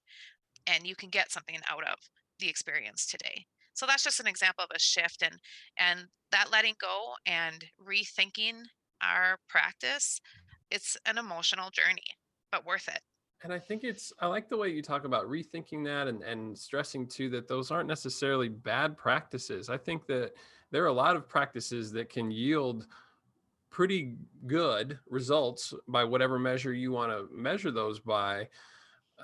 and 0.75 0.85
you 0.85 0.95
can 0.95 1.09
get 1.09 1.31
something 1.31 1.55
out 1.69 1.83
of 1.83 1.97
the 2.39 2.49
experience 2.49 3.07
today. 3.07 3.45
So 3.73 3.85
that's 3.85 4.03
just 4.03 4.19
an 4.19 4.27
example 4.27 4.63
of 4.63 4.75
a 4.75 4.79
shift 4.79 5.23
and 5.23 5.35
and 5.77 6.07
that 6.31 6.51
letting 6.51 6.75
go 6.79 7.13
and 7.25 7.63
rethinking 7.81 8.61
our 9.01 9.37
practice 9.47 10.19
it's 10.71 10.97
an 11.05 11.17
emotional 11.17 11.69
journey 11.71 12.03
but 12.51 12.65
worth 12.65 12.87
it. 12.87 12.99
And 13.43 13.53
i 13.53 13.59
think 13.59 13.83
it's 13.83 14.11
i 14.19 14.27
like 14.27 14.49
the 14.49 14.57
way 14.57 14.69
you 14.69 14.81
talk 14.81 15.05
about 15.05 15.25
rethinking 15.25 15.83
that 15.85 16.07
and 16.07 16.23
and 16.23 16.57
stressing 16.57 17.07
too 17.07 17.29
that 17.29 17.47
those 17.47 17.71
aren't 17.71 17.87
necessarily 17.87 18.49
bad 18.49 18.97
practices. 18.97 19.69
I 19.69 19.77
think 19.77 20.05
that 20.07 20.33
there 20.71 20.83
are 20.83 20.87
a 20.87 20.93
lot 20.93 21.15
of 21.15 21.27
practices 21.27 21.91
that 21.93 22.09
can 22.09 22.31
yield 22.31 22.87
pretty 23.69 24.15
good 24.47 24.99
results 25.09 25.73
by 25.87 26.03
whatever 26.03 26.39
measure 26.39 26.73
you 26.73 26.91
want 26.91 27.11
to 27.11 27.27
measure 27.35 27.71
those 27.71 27.99
by 27.99 28.47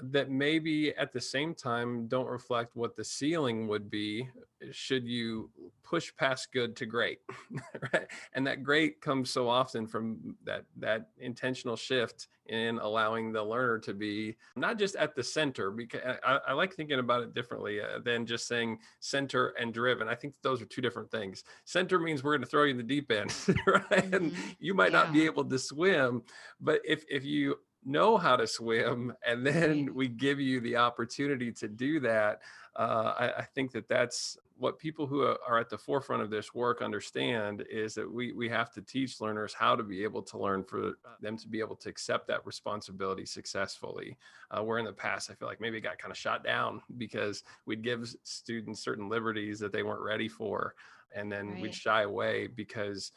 that 0.04 0.30
maybe 0.30 0.96
at 0.96 1.12
the 1.12 1.22
same 1.22 1.54
time 1.54 2.08
don't 2.08 2.28
reflect 2.28 2.76
what 2.76 2.96
the 2.96 3.04
ceiling 3.04 3.68
would 3.68 3.90
be 3.90 4.28
should 4.72 5.06
you 5.06 5.50
push 5.84 6.12
past 6.18 6.52
good 6.52 6.76
to 6.76 6.86
great 6.86 7.20
right 7.94 8.08
and 8.34 8.46
that 8.46 8.64
great 8.64 9.00
comes 9.02 9.30
so 9.30 9.48
often 9.48 9.86
from 9.88 10.36
that 10.44 10.66
that 10.78 11.10
intentional 11.20 11.76
shift 11.76 12.28
in 12.48 12.78
allowing 12.80 13.32
the 13.32 13.42
learner 13.42 13.80
to 13.80 13.94
be 13.94 14.36
not 14.56 14.78
just 14.78 14.96
at 14.96 15.16
the 15.16 15.24
center 15.24 15.72
because 15.72 16.02
i, 16.24 16.40
I 16.48 16.54
like 16.54 16.74
thinking 16.74 17.00
about 17.00 17.24
it 17.24 17.34
differently 17.34 17.82
uh, 17.82 18.00
than 18.04 18.26
just 18.26 18.48
saying 18.48 18.80
center 19.00 19.50
and 19.60 19.74
driven 19.74 20.08
i 20.08 20.16
think 20.16 20.36
those 20.42 20.62
are 20.62 20.66
two 20.66 20.82
different 20.82 21.12
things 21.12 21.44
center 21.66 22.00
means 22.00 22.24
we're 22.24 22.34
going 22.34 22.44
to 22.44 22.50
throw 22.50 22.64
you 22.64 22.72
in 22.72 22.78
the 22.78 22.84
deep 22.84 23.12
end 23.12 23.34
right 23.68 23.90
mm-hmm. 23.90 24.14
and 24.14 24.34
you 24.60 24.74
might 24.74 24.92
yeah. 24.92 25.04
not 25.04 25.14
be 25.14 25.26
able 25.26 25.46
to 25.46 25.60
swim 25.60 26.24
but 26.60 26.82
if 26.84 27.04
if 27.10 27.24
you 27.24 27.56
know 27.86 28.18
how 28.18 28.36
to 28.36 28.48
swim 28.48 29.14
and 29.26 29.46
then 29.46 29.94
we 29.94 30.08
give 30.08 30.40
you 30.40 30.60
the 30.60 30.76
opportunity 30.76 31.52
to 31.52 31.68
do 31.68 32.00
that 32.00 32.42
uh, 32.78 33.14
I, 33.18 33.30
I, 33.38 33.44
think 33.44 33.72
that 33.72 33.88
that's 33.88 34.38
what 34.58 34.78
people 34.78 35.08
who 35.08 35.22
are 35.24 35.60
at 35.60 35.70
the 35.70 35.78
forefront 35.78 36.22
of 36.22 36.30
this 36.30 36.54
work 36.54 36.82
understand 36.82 37.64
is 37.70 37.94
that 37.96 38.12
we 38.12 38.34
we 38.34 38.50
have 38.50 38.74
to 38.74 38.82
teach 38.82 39.22
learners 39.22 39.54
how 39.54 39.78
to 39.78 39.84
be 39.84 40.04
able 40.04 40.22
to 40.24 40.38
learn 40.38 40.62
for 40.62 40.98
them 41.22 41.38
to 41.38 41.48
be 41.48 41.62
able 41.62 41.78
to 41.78 41.90
accept 41.90 42.28
that 42.28 42.46
responsibility 42.46 43.26
successfully. 43.26 44.18
Uh, 44.52 44.62
where 44.62 44.78
in 44.78 44.86
the 44.86 44.92
past 44.92 45.32
i 45.32 45.34
feel 45.34 45.48
like 45.48 45.62
maybe 45.62 45.78
it 45.78 45.82
got 45.82 45.98
kind 45.98 46.12
of 46.12 46.18
shot 46.18 46.44
down 46.44 46.82
because 46.98 47.44
we'd 47.66 47.82
give 47.82 48.14
students 48.24 48.82
certain 48.82 49.08
liberties 49.08 49.58
that 49.60 49.72
they 49.72 49.84
weren't 49.84 50.02
ready 50.02 50.28
for 50.28 50.76
and 51.16 51.32
then 51.32 51.52
right. 51.52 51.62
we'd 51.62 51.74
shy 51.74 52.02
away 52.02 52.48
because 52.48 53.12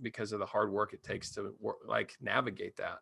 because 0.00 0.32
of 0.32 0.38
the 0.38 0.46
hard 0.46 0.72
work 0.72 0.92
it 0.92 1.02
takes 1.02 1.30
to 1.30 1.54
work, 1.60 1.76
like 1.86 2.16
navigate 2.20 2.76
that 2.76 3.00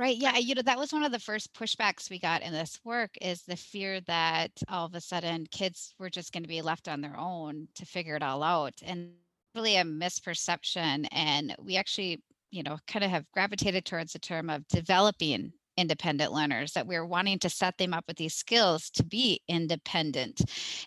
Right. 0.00 0.16
Yeah. 0.16 0.38
You 0.38 0.54
know, 0.54 0.62
that 0.62 0.78
was 0.78 0.94
one 0.94 1.04
of 1.04 1.12
the 1.12 1.18
first 1.18 1.52
pushbacks 1.52 2.08
we 2.08 2.18
got 2.18 2.40
in 2.40 2.54
this 2.54 2.80
work 2.84 3.10
is 3.20 3.42
the 3.42 3.54
fear 3.56 4.00
that 4.02 4.50
all 4.70 4.86
of 4.86 4.94
a 4.94 5.00
sudden 5.00 5.46
kids 5.52 5.94
were 5.98 6.08
just 6.08 6.32
going 6.32 6.42
to 6.42 6.48
be 6.48 6.62
left 6.62 6.88
on 6.88 7.02
their 7.02 7.18
own 7.18 7.68
to 7.74 7.84
figure 7.84 8.16
it 8.16 8.22
all 8.22 8.42
out. 8.42 8.72
And 8.82 9.10
really 9.54 9.76
a 9.76 9.84
misperception. 9.84 11.06
And 11.12 11.54
we 11.62 11.76
actually, 11.76 12.22
you 12.50 12.62
know, 12.62 12.78
kind 12.86 13.04
of 13.04 13.10
have 13.10 13.26
gravitated 13.34 13.84
towards 13.84 14.14
the 14.14 14.18
term 14.18 14.48
of 14.48 14.66
developing 14.68 15.52
independent 15.76 16.32
learners 16.32 16.72
that 16.72 16.86
we're 16.86 17.04
wanting 17.04 17.38
to 17.40 17.50
set 17.50 17.76
them 17.76 17.92
up 17.92 18.04
with 18.08 18.16
these 18.16 18.34
skills 18.34 18.88
to 18.90 19.04
be 19.04 19.40
independent 19.48 20.42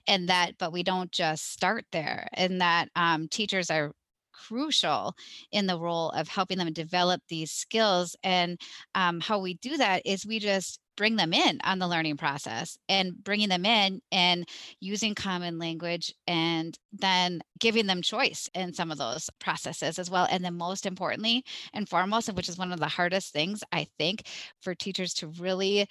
and 0.07 0.29
that 0.29 0.51
but 0.59 0.71
we 0.73 0.83
don't 0.83 1.11
just 1.11 1.51
start 1.51 1.85
there 1.91 2.27
and 2.33 2.61
that 2.61 2.89
um, 2.95 3.27
teachers 3.27 3.71
are 3.71 3.93
crucial 4.33 5.15
in 5.51 5.67
the 5.67 5.79
role 5.79 6.09
of 6.11 6.27
helping 6.27 6.57
them 6.57 6.73
develop 6.73 7.21
these 7.27 7.51
skills. 7.51 8.15
And 8.23 8.59
um, 8.95 9.19
how 9.19 9.39
we 9.39 9.55
do 9.55 9.77
that 9.77 10.01
is 10.05 10.25
we 10.25 10.39
just 10.39 10.79
bring 10.95 11.15
them 11.15 11.33
in 11.33 11.59
on 11.63 11.79
the 11.79 11.87
learning 11.87 12.17
process 12.17 12.77
and 12.87 13.23
bringing 13.23 13.49
them 13.49 13.65
in 13.65 14.01
and 14.11 14.47
using 14.79 15.15
common 15.15 15.57
language 15.57 16.13
and 16.27 16.77
then 16.91 17.41
giving 17.59 17.87
them 17.87 18.01
choice 18.01 18.49
in 18.53 18.73
some 18.73 18.91
of 18.91 18.97
those 18.97 19.29
processes 19.39 19.97
as 19.97 20.09
well. 20.09 20.27
And 20.29 20.43
then, 20.45 20.55
most 20.55 20.85
importantly 20.85 21.43
and 21.73 21.89
foremost, 21.89 22.31
which 22.33 22.49
is 22.49 22.57
one 22.57 22.71
of 22.71 22.79
the 22.79 22.87
hardest 22.87 23.33
things 23.33 23.63
I 23.71 23.87
think 23.97 24.27
for 24.61 24.75
teachers 24.75 25.13
to 25.15 25.27
really 25.27 25.87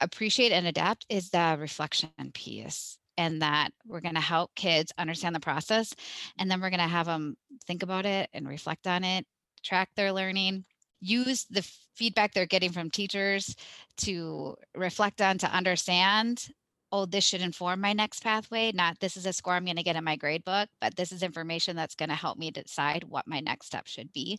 appreciate 0.00 0.52
and 0.52 0.66
adapt, 0.66 1.06
is 1.08 1.30
the 1.30 1.56
reflection 1.58 2.10
piece 2.32 2.99
and 3.20 3.42
that 3.42 3.68
we're 3.86 4.00
going 4.00 4.14
to 4.14 4.20
help 4.20 4.54
kids 4.54 4.92
understand 4.96 5.34
the 5.34 5.40
process 5.40 5.94
and 6.38 6.50
then 6.50 6.58
we're 6.58 6.70
going 6.70 6.80
to 6.80 6.86
have 6.86 7.04
them 7.04 7.36
think 7.66 7.82
about 7.82 8.06
it 8.06 8.30
and 8.32 8.48
reflect 8.48 8.86
on 8.86 9.04
it 9.04 9.26
track 9.62 9.90
their 9.94 10.10
learning 10.10 10.64
use 11.02 11.44
the 11.50 11.60
feedback 11.94 12.32
they're 12.32 12.46
getting 12.46 12.72
from 12.72 12.90
teachers 12.90 13.54
to 13.98 14.56
reflect 14.74 15.20
on 15.20 15.36
to 15.36 15.46
understand 15.52 16.48
oh, 16.92 17.06
this 17.06 17.24
should 17.24 17.40
inform 17.40 17.80
my 17.80 17.92
next 17.92 18.22
pathway, 18.22 18.72
not 18.72 18.98
this 19.00 19.16
is 19.16 19.26
a 19.26 19.32
score 19.32 19.54
I'm 19.54 19.64
going 19.64 19.76
to 19.76 19.82
get 19.82 19.96
in 19.96 20.04
my 20.04 20.16
grade 20.16 20.44
book, 20.44 20.68
but 20.80 20.96
this 20.96 21.12
is 21.12 21.22
information 21.22 21.76
that's 21.76 21.94
going 21.94 22.08
to 22.08 22.14
help 22.14 22.38
me 22.38 22.50
decide 22.50 23.04
what 23.04 23.28
my 23.28 23.40
next 23.40 23.66
step 23.66 23.86
should 23.86 24.12
be. 24.12 24.38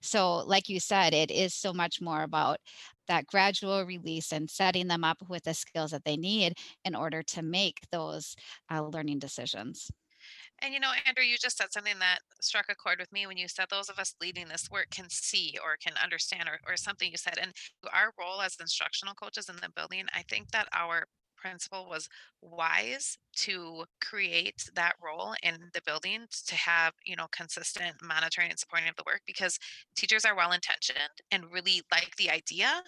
So, 0.00 0.38
like 0.38 0.68
you 0.68 0.80
said, 0.80 1.14
it 1.14 1.30
is 1.30 1.54
so 1.54 1.72
much 1.72 2.00
more 2.00 2.22
about 2.22 2.58
that 3.08 3.26
gradual 3.26 3.84
release 3.84 4.32
and 4.32 4.48
setting 4.48 4.88
them 4.88 5.04
up 5.04 5.18
with 5.28 5.44
the 5.44 5.54
skills 5.54 5.90
that 5.90 6.04
they 6.04 6.16
need 6.16 6.54
in 6.84 6.94
order 6.94 7.22
to 7.22 7.42
make 7.42 7.80
those 7.90 8.36
uh, 8.70 8.82
learning 8.82 9.18
decisions. 9.18 9.90
And 10.60 10.72
you 10.72 10.78
know, 10.78 10.92
Andrew, 11.06 11.24
you 11.24 11.36
just 11.36 11.58
said 11.58 11.72
something 11.72 11.98
that 11.98 12.20
struck 12.40 12.66
a 12.70 12.74
chord 12.74 13.00
with 13.00 13.12
me 13.12 13.26
when 13.26 13.36
you 13.36 13.48
said 13.48 13.66
those 13.68 13.88
of 13.88 13.98
us 13.98 14.14
leading 14.20 14.46
this 14.48 14.70
work 14.70 14.86
can 14.90 15.06
see 15.10 15.56
or 15.62 15.76
can 15.76 15.94
understand 16.02 16.48
or, 16.48 16.60
or 16.70 16.76
something 16.76 17.10
you 17.10 17.16
said. 17.16 17.38
And 17.40 17.52
our 17.92 18.12
role 18.18 18.40
as 18.40 18.56
instructional 18.60 19.14
coaches 19.14 19.48
in 19.48 19.56
the 19.56 19.70
building, 19.74 20.04
I 20.14 20.22
think 20.22 20.52
that 20.52 20.68
our 20.72 21.06
principal 21.42 21.86
was 21.88 22.08
wise 22.40 23.18
to 23.34 23.84
create 24.00 24.70
that 24.74 24.94
role 25.02 25.34
in 25.42 25.54
the 25.74 25.82
building 25.84 26.20
to 26.46 26.54
have 26.54 26.92
you 27.04 27.16
know 27.16 27.26
consistent 27.32 27.94
monitoring 28.02 28.50
and 28.50 28.58
supporting 28.58 28.88
of 28.88 28.96
the 28.96 29.02
work 29.06 29.20
because 29.26 29.58
teachers 29.96 30.24
are 30.24 30.36
well 30.36 30.52
intentioned 30.52 30.98
and 31.30 31.52
really 31.52 31.82
like 31.90 32.14
the 32.16 32.30
idea 32.30 32.82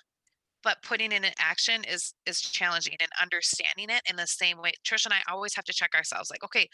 but 0.62 0.82
putting 0.82 1.12
it 1.12 1.24
in 1.24 1.32
action 1.38 1.82
is 1.88 2.14
is 2.26 2.40
challenging 2.40 2.94
and 3.00 3.10
understanding 3.20 3.90
it 3.90 4.02
in 4.08 4.16
the 4.16 4.26
same 4.26 4.58
way. 4.58 4.72
Trish 4.84 5.04
and 5.04 5.12
i 5.12 5.32
always 5.32 5.54
have 5.54 5.64
to 5.64 5.72
check 5.72 5.94
ourselves 5.94 6.30
like 6.30 6.44
okay 6.44 6.68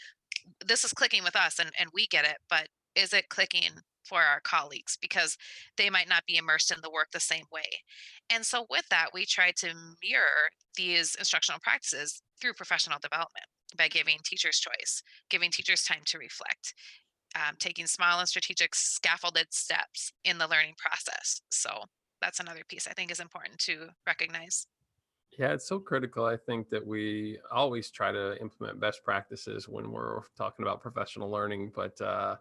this 0.65 0.83
is 0.83 0.93
clicking 0.93 1.23
with 1.23 1.35
us 1.35 1.59
and, 1.59 1.71
and 1.79 1.89
we 1.93 2.07
get 2.07 2.25
it 2.25 2.37
but 2.49 2.67
is 2.95 3.13
it 3.13 3.29
clicking 3.29 3.71
for 4.03 4.21
our 4.21 4.39
colleagues 4.41 4.97
because 5.01 5.37
they 5.77 5.89
might 5.89 6.09
not 6.09 6.25
be 6.25 6.37
immersed 6.37 6.71
in 6.71 6.81
the 6.81 6.91
work 6.91 7.07
the 7.11 7.19
same 7.19 7.45
way. 7.51 7.83
And 8.29 8.45
so, 8.45 8.65
with 8.69 8.87
that, 8.89 9.09
we 9.13 9.25
try 9.25 9.51
to 9.57 9.73
mirror 10.03 10.49
these 10.75 11.15
instructional 11.15 11.59
practices 11.61 12.21
through 12.39 12.53
professional 12.53 12.99
development 13.01 13.45
by 13.77 13.87
giving 13.87 14.17
teachers 14.23 14.59
choice, 14.59 15.03
giving 15.29 15.51
teachers 15.51 15.83
time 15.83 16.01
to 16.05 16.17
reflect, 16.17 16.73
um, 17.35 17.55
taking 17.59 17.87
small 17.87 18.19
and 18.19 18.27
strategic 18.27 18.75
scaffolded 18.75 19.53
steps 19.53 20.11
in 20.23 20.37
the 20.37 20.47
learning 20.47 20.75
process. 20.77 21.41
So, 21.49 21.85
that's 22.21 22.39
another 22.39 22.61
piece 22.67 22.87
I 22.87 22.93
think 22.93 23.11
is 23.11 23.19
important 23.19 23.59
to 23.59 23.89
recognize. 24.05 24.67
Yeah, 25.37 25.53
it's 25.53 25.67
so 25.67 25.79
critical. 25.79 26.25
I 26.25 26.35
think 26.35 26.69
that 26.69 26.85
we 26.85 27.39
always 27.51 27.89
try 27.89 28.11
to 28.11 28.39
implement 28.41 28.81
best 28.81 29.03
practices 29.03 29.67
when 29.69 29.91
we're 29.91 30.21
talking 30.37 30.63
about 30.63 30.81
professional 30.81 31.29
learning, 31.29 31.71
but 31.73 31.99
uh, 32.01 32.35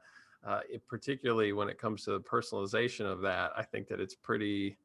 uh, 0.47 0.61
it, 0.69 0.87
particularly 0.87 1.53
when 1.53 1.69
it 1.69 1.79
comes 1.79 2.05
to 2.05 2.13
the 2.13 2.21
personalization 2.21 3.11
of 3.11 3.21
that, 3.23 3.53
I 3.57 3.63
think 3.63 3.89
that 3.89 4.01
it's 4.01 4.15
pretty, 4.15 4.79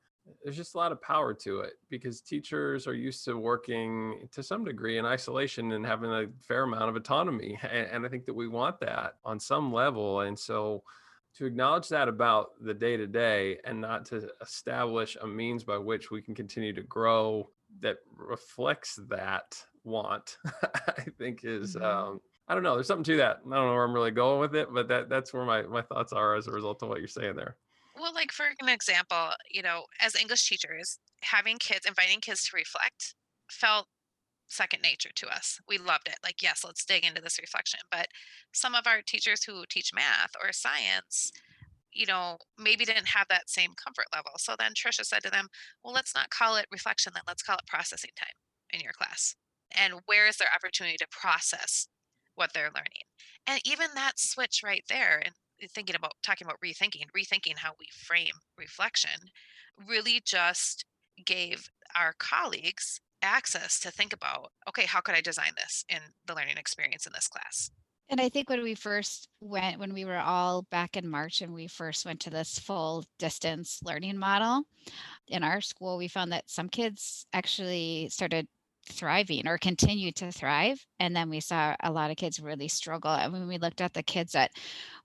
there's 0.44 0.58
just 0.58 0.76
a 0.76 0.78
lot 0.78 0.92
of 0.92 1.02
power 1.02 1.34
to 1.34 1.60
it 1.62 1.74
because 1.90 2.22
teachers 2.22 2.88
are 2.88 2.94
used 2.94 3.24
to 3.26 3.38
working 3.38 4.28
to 4.32 4.44
some 4.44 4.66
degree 4.66 4.98
in 4.98 5.06
isolation 5.06 5.72
and 5.72 5.86
having 5.86 6.12
a 6.12 6.26
fair 6.42 6.64
amount 6.64 6.90
of 6.90 6.96
autonomy. 6.96 7.58
And, 7.64 7.88
and 7.88 8.06
I 8.06 8.10
think 8.10 8.26
that 8.26 8.34
we 8.34 8.48
want 8.48 8.80
that 8.82 9.16
on 9.24 9.40
some 9.40 9.72
level. 9.72 10.22
And 10.22 10.38
so, 10.38 10.84
to 11.38 11.46
acknowledge 11.46 11.90
that 11.90 12.08
about 12.08 12.52
the 12.62 12.74
day 12.74 12.96
to 12.96 13.08
day 13.08 13.58
and 13.66 13.82
not 13.82 14.06
to 14.06 14.30
establish 14.42 15.18
a 15.22 15.28
means 15.28 15.66
by 15.66 15.78
which 15.78 16.10
we 16.10 16.22
can 16.22 16.34
continue 16.34 16.72
to 16.72 16.84
grow 16.84 17.50
that 17.82 17.98
reflects 18.16 18.98
that 19.10 19.62
want, 19.84 20.38
I 20.88 21.06
think 21.18 21.44
is 21.44 21.76
mm-hmm. 21.76 21.84
um, 21.84 22.22
I 22.48 22.54
don't 22.54 22.64
know. 22.64 22.76
There's 22.76 22.88
something 22.88 23.04
to 23.06 23.18
that. 23.18 23.38
I 23.46 23.56
don't 23.56 23.68
know 23.68 23.74
where 23.74 23.84
I'm 23.84 23.94
really 23.94 24.12
going 24.12 24.40
with 24.40 24.56
it, 24.56 24.68
but 24.72 24.88
that 24.88 25.10
that's 25.10 25.34
where 25.34 25.46
my 25.46 25.64
my 25.64 25.82
thoughts 25.82 26.14
are 26.14 26.36
as 26.36 26.48
a 26.48 26.52
result 26.52 26.84
of 26.84 26.90
what 26.90 27.00
you're 27.00 27.08
saying 27.08 27.36
there. 27.36 27.56
Well, 28.00 28.14
like 28.14 28.32
for 28.32 28.46
an 28.60 28.70
example, 28.70 29.30
you 29.50 29.62
know, 29.62 29.86
as 30.02 30.16
English 30.16 30.48
teachers, 30.48 31.00
having 31.22 31.58
kids, 31.58 31.86
inviting 31.86 32.20
kids 32.20 32.44
to 32.46 32.56
reflect 32.56 33.16
felt 33.50 33.88
second 34.48 34.82
nature 34.82 35.10
to 35.16 35.28
us. 35.28 35.60
We 35.68 35.78
loved 35.78 36.08
it. 36.08 36.18
Like, 36.24 36.42
yes, 36.42 36.64
let's 36.64 36.86
dig 36.86 37.04
into 37.04 37.22
this 37.22 37.40
reflection. 37.40 37.80
But 37.92 38.08
some 38.54 38.76
of 38.76 38.86
our 38.86 39.02
teachers 39.02 39.44
who 39.44 39.64
teach 39.70 39.92
math 39.94 40.32
or 40.42 40.52
science, 40.52 41.32
you 41.92 42.06
know, 42.06 42.38
maybe 42.58 42.86
didn't 42.86 43.08
have 43.08 43.28
that 43.30 43.50
same 43.50 43.72
comfort 43.84 44.06
level. 44.14 44.32
So 44.38 44.56
then 44.58 44.74
Tricia 44.74 45.04
said 45.06 45.24
to 45.24 45.32
them, 45.32 45.48
well, 45.84 45.94
let's 45.94 46.14
not 46.14 46.30
call 46.30 46.58
it 46.58 46.68
reflection, 46.72 47.14
then 47.16 47.24
let's 47.28 47.44
call 47.44 47.56
it 47.56 47.68
processing 47.68 48.12
time 48.16 48.36
in 48.72 48.82
your 48.82 48.94
class. 48.94 49.36
And 49.72 50.02
where 50.06 50.28
is 50.28 50.38
their 50.38 50.50
opportunity 50.54 50.98
to 50.98 51.08
process 51.10 51.88
what 52.36 52.52
they're 52.54 52.72
learning? 52.76 53.06
And 53.48 53.60
even 53.66 53.88
that 53.96 54.20
switch 54.20 54.62
right 54.64 54.84
there, 54.90 55.22
and 55.24 55.34
thinking 55.72 55.96
about 55.96 56.14
talking 56.24 56.46
about 56.46 56.60
rethinking, 56.64 57.06
rethinking 57.16 57.58
how 57.58 57.72
we 57.80 57.88
frame 58.06 58.34
reflection, 58.58 59.20
really 59.88 60.22
just 60.26 60.86
gave 61.26 61.70
our 61.96 62.14
colleagues 62.20 63.00
access 63.22 63.80
to 63.80 63.92
think 63.92 64.14
about 64.14 64.52
okay, 64.70 64.86
how 64.86 65.02
could 65.02 65.16
I 65.16 65.22
design 65.22 65.52
this 65.56 65.86
in 65.90 66.00
the 66.28 66.36
learning 66.36 66.58
experience 66.58 67.06
in 67.06 67.14
this 67.14 67.28
class? 67.28 67.72
And 68.08 68.22
I 68.22 68.30
think 68.30 68.50
when 68.50 68.62
we 68.62 68.76
first 68.76 69.30
went, 69.42 69.80
when 69.80 69.94
we 69.94 70.06
were 70.06 70.20
all 70.20 70.62
back 70.70 70.96
in 70.96 71.10
March 71.10 71.42
and 71.42 71.54
we 71.54 71.66
first 71.66 72.06
went 72.06 72.20
to 72.22 72.30
this 72.30 72.60
full 72.60 73.04
distance 73.18 73.80
learning 73.84 74.18
model 74.18 74.62
in 75.28 75.44
our 75.44 75.60
school, 75.60 75.98
we 75.98 76.08
found 76.08 76.32
that 76.32 76.48
some 76.48 76.70
kids 76.70 77.26
actually 77.34 78.10
started 78.12 78.48
thriving 78.88 79.48
or 79.48 79.58
continue 79.58 80.12
to 80.14 80.32
thrive. 80.32 80.86
And 81.00 81.16
then 81.16 81.30
we 81.30 81.40
saw 81.40 81.76
a 81.82 81.92
lot 81.92 82.12
of 82.12 82.18
kids 82.18 82.40
really 82.40 82.68
struggle. 82.68 83.12
And 83.12 83.34
when 83.34 83.48
we 83.48 83.58
looked 83.58 83.82
at 83.82 83.94
the 83.94 84.04
kids 84.04 84.34
that 84.34 84.52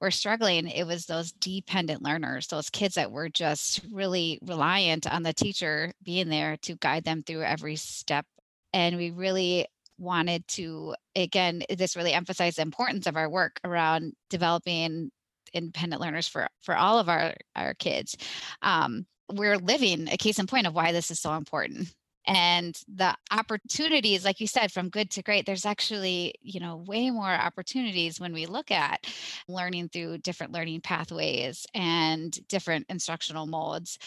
were 0.00 0.10
struggling, 0.10 0.68
it 0.68 0.84
was 0.86 1.06
those 1.06 1.32
dependent 1.32 2.02
learners, 2.02 2.46
those 2.46 2.70
kids 2.70 2.94
that 2.94 3.10
were 3.10 3.28
just 3.28 3.80
really 3.92 4.38
reliant 4.42 5.10
on 5.10 5.22
the 5.22 5.32
teacher 5.32 5.92
being 6.02 6.28
there 6.28 6.56
to 6.62 6.76
guide 6.76 7.04
them 7.04 7.22
through 7.22 7.42
every 7.42 7.76
step. 7.76 8.26
And 8.72 8.96
we 8.96 9.10
really 9.10 9.66
wanted 9.98 10.46
to, 10.48 10.94
again, 11.16 11.62
this 11.76 11.96
really 11.96 12.12
emphasized 12.12 12.58
the 12.58 12.62
importance 12.62 13.06
of 13.06 13.16
our 13.16 13.28
work 13.28 13.60
around 13.64 14.12
developing 14.30 15.10
independent 15.52 16.00
learners 16.00 16.28
for 16.28 16.48
for 16.60 16.76
all 16.76 16.98
of 16.98 17.08
our 17.08 17.34
our 17.56 17.74
kids 17.74 18.16
um, 18.62 19.04
we're 19.32 19.58
living 19.58 20.08
a 20.08 20.16
case 20.16 20.38
in 20.38 20.46
point 20.46 20.66
of 20.66 20.74
why 20.74 20.92
this 20.92 21.10
is 21.10 21.20
so 21.20 21.34
important 21.34 21.92
and 22.30 22.80
the 22.94 23.12
opportunities 23.32 24.24
like 24.24 24.40
you 24.40 24.46
said 24.46 24.70
from 24.70 24.88
good 24.88 25.10
to 25.10 25.22
great 25.22 25.44
there's 25.44 25.66
actually 25.66 26.32
you 26.40 26.60
know 26.60 26.76
way 26.86 27.10
more 27.10 27.28
opportunities 27.28 28.20
when 28.20 28.32
we 28.32 28.46
look 28.46 28.70
at 28.70 29.04
learning 29.48 29.88
through 29.88 30.16
different 30.18 30.52
learning 30.52 30.80
pathways 30.80 31.66
and 31.74 32.46
different 32.48 32.86
instructional 32.88 33.46
modes 33.46 33.98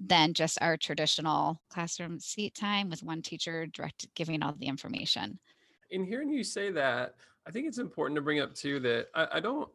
than 0.00 0.32
just 0.32 0.58
our 0.62 0.76
traditional 0.76 1.60
classroom 1.68 2.20
seat 2.20 2.54
time 2.54 2.88
with 2.88 3.02
one 3.02 3.20
teacher 3.20 3.66
direct 3.66 4.06
giving 4.14 4.42
all 4.42 4.54
the 4.58 4.66
information 4.66 5.38
in 5.90 6.04
hearing 6.04 6.30
you 6.30 6.44
say 6.44 6.70
that 6.70 7.16
i 7.48 7.50
think 7.50 7.66
it's 7.66 7.78
important 7.78 8.14
to 8.14 8.22
bring 8.22 8.38
up 8.38 8.54
too 8.54 8.78
that 8.78 9.08
i, 9.14 9.26
I 9.32 9.40
don't 9.40 9.68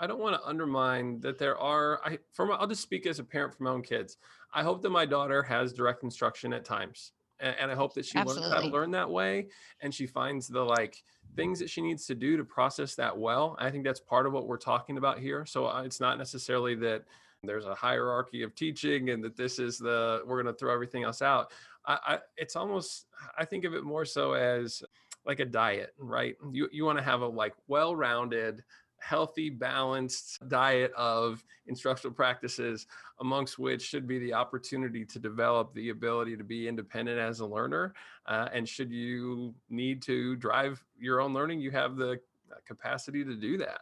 I 0.00 0.06
don't 0.06 0.20
want 0.20 0.40
to 0.40 0.48
undermine 0.48 1.18
that 1.22 1.38
there 1.38 1.58
are 1.58 2.00
I 2.04 2.20
from 2.32 2.52
I'll 2.52 2.68
just 2.68 2.82
speak 2.82 3.04
as 3.04 3.18
a 3.18 3.24
parent 3.24 3.52
for 3.52 3.64
my 3.64 3.70
own 3.70 3.82
kids. 3.82 4.16
I 4.54 4.62
hope 4.62 4.80
that 4.82 4.90
my 4.90 5.04
daughter 5.04 5.42
has 5.42 5.72
direct 5.72 6.04
instruction 6.04 6.52
at 6.52 6.64
times 6.64 7.14
and, 7.40 7.56
and 7.60 7.70
I 7.70 7.74
hope 7.74 7.94
that 7.94 8.04
she 8.04 8.18
Absolutely. 8.18 8.50
learns 8.50 8.54
how 8.54 8.68
to 8.68 8.74
learn 8.74 8.90
that 8.92 9.10
way, 9.10 9.48
and 9.80 9.94
she 9.94 10.06
finds 10.06 10.48
the 10.48 10.62
like 10.62 11.02
things 11.36 11.58
that 11.60 11.70
she 11.70 11.80
needs 11.80 12.06
to 12.06 12.14
do 12.14 12.36
to 12.36 12.44
process 12.44 12.94
that 12.96 13.16
well. 13.16 13.56
I 13.58 13.70
think 13.70 13.84
that's 13.84 14.00
part 14.00 14.26
of 14.26 14.32
what 14.32 14.46
we're 14.46 14.56
talking 14.56 14.98
about 14.98 15.18
here. 15.18 15.46
So 15.46 15.66
uh, 15.66 15.82
it's 15.82 16.00
not 16.00 16.18
necessarily 16.18 16.74
that 16.76 17.04
there's 17.44 17.66
a 17.66 17.74
hierarchy 17.74 18.42
of 18.42 18.54
teaching 18.54 19.10
and 19.10 19.22
that 19.22 19.36
this 19.36 19.58
is 19.58 19.78
the 19.78 20.22
we're 20.26 20.42
going 20.42 20.52
to 20.52 20.58
throw 20.58 20.72
everything 20.72 21.04
else 21.04 21.22
out. 21.22 21.52
I, 21.86 21.98
I, 22.06 22.18
it's 22.36 22.56
almost 22.56 23.06
I 23.38 23.44
think 23.44 23.64
of 23.64 23.74
it 23.74 23.84
more 23.84 24.04
so 24.04 24.32
as 24.32 24.82
like 25.24 25.40
a 25.40 25.44
diet, 25.44 25.94
right? 25.98 26.34
You 26.50 26.68
you 26.72 26.84
want 26.84 26.98
to 26.98 27.04
have 27.04 27.20
a 27.20 27.26
like 27.26 27.54
well-rounded 27.68 28.64
healthy, 29.00 29.50
balanced 29.50 30.46
diet 30.48 30.92
of 30.96 31.44
instructional 31.66 32.14
practices, 32.14 32.86
amongst 33.20 33.58
which 33.58 33.82
should 33.82 34.06
be 34.06 34.18
the 34.18 34.32
opportunity 34.32 35.04
to 35.04 35.18
develop 35.18 35.72
the 35.74 35.90
ability 35.90 36.36
to 36.36 36.44
be 36.44 36.68
independent 36.68 37.18
as 37.18 37.40
a 37.40 37.46
learner. 37.46 37.94
Uh, 38.26 38.48
and 38.52 38.68
should 38.68 38.90
you 38.90 39.54
need 39.70 40.02
to 40.02 40.36
drive 40.36 40.82
your 40.98 41.20
own 41.20 41.32
learning, 41.32 41.60
you 41.60 41.70
have 41.70 41.96
the 41.96 42.12
uh, 42.50 42.56
capacity 42.66 43.24
to 43.24 43.34
do 43.34 43.56
that. 43.58 43.80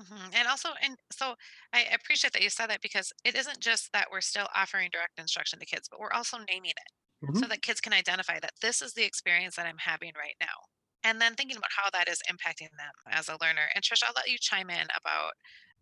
Mm-hmm. 0.00 0.34
And 0.34 0.48
also, 0.48 0.70
and 0.82 0.96
so 1.10 1.34
I 1.72 1.84
appreciate 1.92 2.32
that 2.32 2.42
you 2.42 2.50
said 2.50 2.68
that 2.70 2.80
because 2.80 3.12
it 3.24 3.34
isn't 3.34 3.60
just 3.60 3.92
that 3.92 4.08
we're 4.10 4.20
still 4.20 4.46
offering 4.54 4.88
direct 4.92 5.18
instruction 5.18 5.58
to 5.58 5.66
kids, 5.66 5.88
but 5.88 6.00
we're 6.00 6.12
also 6.12 6.38
naming 6.48 6.70
it 6.70 7.26
mm-hmm. 7.26 7.38
so 7.38 7.46
that 7.46 7.62
kids 7.62 7.80
can 7.80 7.92
identify 7.92 8.38
that 8.40 8.52
this 8.62 8.80
is 8.80 8.94
the 8.94 9.04
experience 9.04 9.56
that 9.56 9.66
I'm 9.66 9.78
having 9.78 10.12
right 10.16 10.36
now 10.40 10.46
and 11.04 11.20
then 11.20 11.34
thinking 11.34 11.56
about 11.56 11.70
how 11.76 11.90
that 11.92 12.08
is 12.08 12.20
impacting 12.30 12.70
them 12.76 12.92
as 13.10 13.28
a 13.28 13.38
learner. 13.40 13.68
And 13.74 13.82
Trish, 13.82 14.02
I'll 14.06 14.14
let 14.16 14.28
you 14.28 14.38
chime 14.40 14.70
in 14.70 14.86
about 15.00 15.32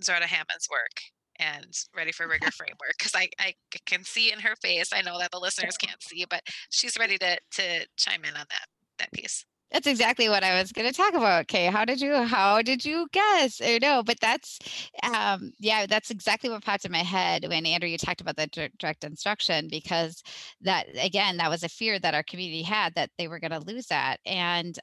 Zaretta 0.02 0.22
Hammond's 0.22 0.68
work 0.70 1.00
and 1.38 1.72
Ready 1.96 2.12
for 2.12 2.26
Rigor 2.28 2.50
framework 2.52 2.94
because 2.98 3.14
I, 3.14 3.28
I 3.38 3.54
can 3.86 4.04
see 4.04 4.32
in 4.32 4.40
her 4.40 4.54
face. 4.62 4.90
I 4.92 5.02
know 5.02 5.18
that 5.18 5.30
the 5.30 5.38
listeners 5.38 5.76
can't 5.76 6.02
see, 6.02 6.24
but 6.28 6.42
she's 6.70 6.98
ready 6.98 7.18
to 7.18 7.38
to 7.52 7.86
chime 7.96 8.24
in 8.24 8.34
on 8.36 8.46
that 8.50 8.66
that 8.98 9.12
piece. 9.12 9.44
That's 9.70 9.86
exactly 9.86 10.28
what 10.30 10.42
I 10.42 10.58
was 10.58 10.72
going 10.72 10.88
to 10.88 10.94
talk 10.94 11.12
about. 11.12 11.42
Okay, 11.42 11.66
how 11.66 11.84
did 11.84 12.00
you 12.00 12.22
how 12.22 12.62
did 12.62 12.84
you 12.84 13.06
guess? 13.12 13.60
Or 13.60 13.78
no, 13.80 14.02
but 14.02 14.18
that's 14.20 14.58
um 15.02 15.52
yeah, 15.58 15.86
that's 15.86 16.10
exactly 16.10 16.48
what 16.48 16.64
popped 16.64 16.86
in 16.86 16.92
my 16.92 16.98
head 16.98 17.46
when 17.46 17.66
Andrew 17.66 17.88
you 17.88 17.98
talked 17.98 18.22
about 18.22 18.36
the 18.36 18.70
direct 18.78 19.04
instruction 19.04 19.68
because 19.70 20.22
that 20.62 20.86
again, 20.98 21.36
that 21.36 21.50
was 21.50 21.62
a 21.62 21.68
fear 21.68 21.98
that 21.98 22.14
our 22.14 22.22
community 22.22 22.62
had 22.62 22.94
that 22.94 23.10
they 23.18 23.28
were 23.28 23.40
going 23.40 23.50
to 23.50 23.60
lose 23.60 23.86
that. 23.88 24.20
And 24.24 24.78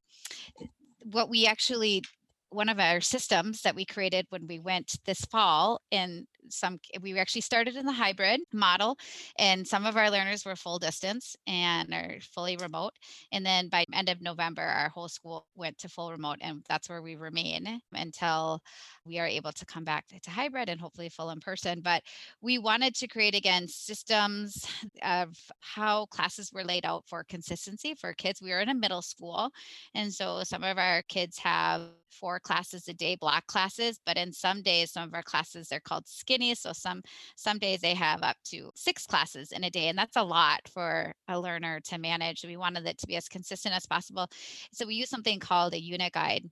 what 1.04 1.30
we 1.30 1.48
actually 1.48 2.04
one 2.50 2.70
of 2.70 2.80
our 2.80 3.02
systems 3.02 3.62
that 3.64 3.76
we 3.76 3.86
created 3.86 4.28
when 4.30 4.48
we 4.48 4.60
went 4.60 4.98
this 5.06 5.26
fall 5.26 5.82
in 5.92 6.28
some 6.50 6.80
we 7.02 7.18
actually 7.18 7.42
started 7.42 7.76
in 7.76 7.86
the 7.86 7.92
hybrid 7.92 8.42
model 8.54 8.98
and 9.40 9.68
some 9.68 9.86
of 9.86 9.98
our 9.98 10.10
learners 10.10 10.46
were 10.46 10.56
full 10.56 10.80
distance 10.80 11.36
and 11.48 11.94
are 11.94 12.18
fully 12.34 12.58
remote 12.58 12.94
and 13.32 13.46
then 13.46 13.70
by 13.70 13.86
end 13.94 14.10
of 14.10 14.22
november 14.22 14.62
our 14.62 14.90
whole 14.90 15.10
school 15.10 15.48
went 15.56 15.78
to 15.78 15.90
full 15.90 16.12
remote 16.12 16.38
and 16.42 16.64
that's 16.68 16.90
where 16.90 17.02
we 17.02 17.16
remain 17.16 17.80
until 17.94 18.60
we 19.06 19.20
are 19.20 19.28
able 19.28 19.52
to 19.52 19.66
come 19.66 19.84
back 19.84 20.06
to 20.22 20.30
hybrid 20.30 20.70
and 20.70 20.80
hopefully 20.80 21.10
full 21.10 21.30
in 21.30 21.40
person 21.40 21.82
but 21.82 22.02
we 22.42 22.58
wanted 22.58 22.96
to 22.96 23.08
create 23.08 23.36
again 23.36 23.68
systems 23.68 24.66
of 25.04 25.38
how 25.60 26.06
classes 26.08 26.52
were 26.54 26.64
laid 26.64 26.86
out 26.86 27.04
for 27.08 27.24
consistency 27.24 27.96
for 27.96 28.14
kids. 28.14 28.42
We 28.42 28.52
are 28.52 28.62
in 28.62 28.70
a 28.70 28.74
middle 28.74 29.02
school 29.02 29.50
and 29.94 30.14
so 30.14 30.44
some 30.44 30.64
of 30.64 30.78
our 30.78 31.02
kids 31.04 31.38
have 31.40 31.82
four 32.12 32.40
classes 32.40 32.88
a 32.88 32.94
day 32.94 33.16
block 33.16 33.46
classes 33.48 34.00
but 34.06 34.18
in 34.18 34.32
some 34.32 34.62
days 34.62 34.92
some 34.92 35.04
of 35.04 35.14
our 35.14 35.24
classes 35.24 35.72
are 35.72 35.82
called 35.82 36.08
skin 36.08 36.35
So 36.56 36.74
some 36.74 37.02
some 37.36 37.60
days 37.60 37.82
they 37.82 37.94
have 37.94 38.24
up 38.24 38.38
to 38.46 38.72
six 38.76 39.06
classes 39.06 39.52
in 39.52 39.64
a 39.64 39.70
day, 39.70 39.88
and 39.88 39.98
that's 39.98 40.18
a 40.18 40.24
lot 40.24 40.62
for 40.74 41.14
a 41.28 41.40
learner 41.40 41.80
to 41.82 41.98
manage. 41.98 42.44
We 42.46 42.58
wanted 42.58 42.86
it 42.86 42.98
to 43.00 43.08
be 43.08 43.16
as 43.16 43.28
consistent 43.28 43.76
as 43.76 43.86
possible. 43.86 44.28
So 44.74 44.86
we 44.86 44.96
use 44.96 45.10
something 45.10 45.40
called 45.40 45.74
a 45.74 45.82
unit 45.82 46.14
guide 46.14 46.50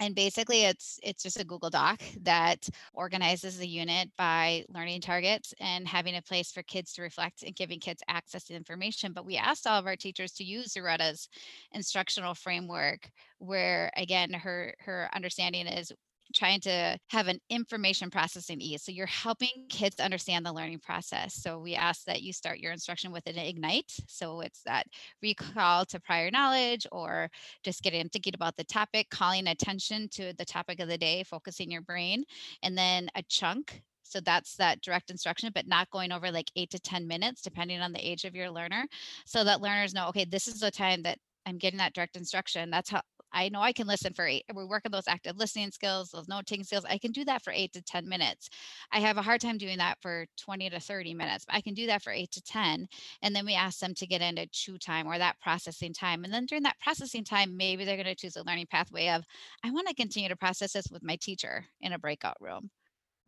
and 0.00 0.14
basically 0.14 0.64
it's 0.64 0.98
it's 1.02 1.22
just 1.22 1.40
a 1.40 1.44
google 1.44 1.70
doc 1.70 2.00
that 2.22 2.68
organizes 2.92 3.58
the 3.58 3.68
unit 3.68 4.10
by 4.16 4.64
learning 4.68 5.00
targets 5.00 5.54
and 5.60 5.88
having 5.88 6.16
a 6.16 6.22
place 6.22 6.52
for 6.52 6.62
kids 6.64 6.92
to 6.92 7.02
reflect 7.02 7.42
and 7.42 7.56
giving 7.56 7.80
kids 7.80 8.02
access 8.08 8.44
to 8.44 8.54
information 8.54 9.12
but 9.12 9.26
we 9.26 9.36
asked 9.36 9.66
all 9.66 9.78
of 9.78 9.86
our 9.86 9.96
teachers 9.96 10.32
to 10.32 10.44
use 10.44 10.74
Zaretta's 10.74 11.28
instructional 11.72 12.34
framework 12.34 13.10
where 13.38 13.90
again 13.96 14.32
her 14.32 14.74
her 14.80 15.08
understanding 15.14 15.66
is 15.66 15.92
trying 16.34 16.60
to 16.60 16.98
have 17.08 17.28
an 17.28 17.40
information 17.50 18.10
processing 18.10 18.60
ease. 18.60 18.82
So 18.82 18.92
you're 18.92 19.06
helping 19.06 19.66
kids 19.68 20.00
understand 20.00 20.44
the 20.44 20.52
learning 20.52 20.80
process. 20.80 21.34
So 21.34 21.58
we 21.58 21.74
ask 21.74 22.04
that 22.04 22.22
you 22.22 22.32
start 22.32 22.58
your 22.58 22.72
instruction 22.72 23.12
with 23.12 23.26
an 23.26 23.38
ignite. 23.38 23.92
So 24.08 24.40
it's 24.40 24.62
that 24.64 24.86
recall 25.22 25.84
to 25.86 26.00
prior 26.00 26.30
knowledge 26.30 26.86
or 26.92 27.30
just 27.62 27.82
getting 27.82 28.08
thinking 28.08 28.34
about 28.34 28.56
the 28.56 28.64
topic, 28.64 29.10
calling 29.10 29.46
attention 29.46 30.08
to 30.12 30.32
the 30.34 30.44
topic 30.44 30.80
of 30.80 30.88
the 30.88 30.98
day, 30.98 31.22
focusing 31.22 31.70
your 31.70 31.82
brain, 31.82 32.24
and 32.62 32.76
then 32.76 33.08
a 33.14 33.22
chunk 33.28 33.82
so 34.08 34.20
that's 34.20 34.54
that 34.56 34.80
direct 34.82 35.10
instruction, 35.10 35.50
but 35.52 35.66
not 35.66 35.90
going 35.90 36.12
over 36.12 36.30
like 36.30 36.50
eight 36.56 36.70
to 36.70 36.78
10 36.78 37.06
minutes, 37.06 37.42
depending 37.42 37.80
on 37.80 37.92
the 37.92 38.08
age 38.08 38.24
of 38.24 38.34
your 38.36 38.50
learner, 38.50 38.86
so 39.24 39.44
that 39.44 39.60
learners 39.60 39.94
know, 39.94 40.08
okay, 40.08 40.24
this 40.24 40.46
is 40.46 40.60
the 40.60 40.70
time 40.70 41.02
that 41.02 41.18
I'm 41.46 41.58
getting 41.58 41.78
that 41.78 41.94
direct 41.94 42.16
instruction. 42.16 42.70
That's 42.70 42.90
how 42.90 43.02
I 43.36 43.50
know 43.50 43.60
I 43.60 43.74
can 43.74 43.86
listen 43.86 44.14
for 44.14 44.26
eight. 44.26 44.44
We 44.54 44.64
work 44.64 44.84
on 44.86 44.92
those 44.92 45.06
active 45.06 45.36
listening 45.36 45.70
skills, 45.70 46.10
those 46.10 46.26
note 46.26 46.46
taking 46.46 46.64
skills. 46.64 46.86
I 46.88 46.96
can 46.96 47.12
do 47.12 47.22
that 47.26 47.42
for 47.42 47.52
eight 47.52 47.74
to 47.74 47.82
10 47.82 48.08
minutes. 48.08 48.48
I 48.90 49.00
have 49.00 49.18
a 49.18 49.22
hard 49.22 49.42
time 49.42 49.58
doing 49.58 49.76
that 49.76 49.98
for 50.00 50.24
20 50.38 50.70
to 50.70 50.80
30 50.80 51.12
minutes, 51.12 51.44
but 51.44 51.54
I 51.54 51.60
can 51.60 51.74
do 51.74 51.86
that 51.86 52.02
for 52.02 52.12
eight 52.12 52.30
to 52.32 52.42
10. 52.42 52.88
And 53.20 53.36
then 53.36 53.44
we 53.44 53.54
ask 53.54 53.78
them 53.78 53.94
to 53.94 54.06
get 54.06 54.22
into 54.22 54.46
chew 54.46 54.78
time 54.78 55.06
or 55.06 55.18
that 55.18 55.38
processing 55.38 55.92
time. 55.92 56.24
And 56.24 56.32
then 56.32 56.46
during 56.46 56.62
that 56.62 56.80
processing 56.80 57.24
time, 57.24 57.58
maybe 57.58 57.84
they're 57.84 57.96
going 57.96 58.06
to 58.06 58.14
choose 58.14 58.36
a 58.36 58.42
learning 58.42 58.68
pathway 58.70 59.08
of, 59.10 59.24
I 59.62 59.70
want 59.70 59.86
to 59.88 59.94
continue 59.94 60.30
to 60.30 60.36
process 60.36 60.72
this 60.72 60.86
with 60.90 61.04
my 61.04 61.16
teacher 61.16 61.66
in 61.82 61.92
a 61.92 61.98
breakout 61.98 62.38
room 62.40 62.70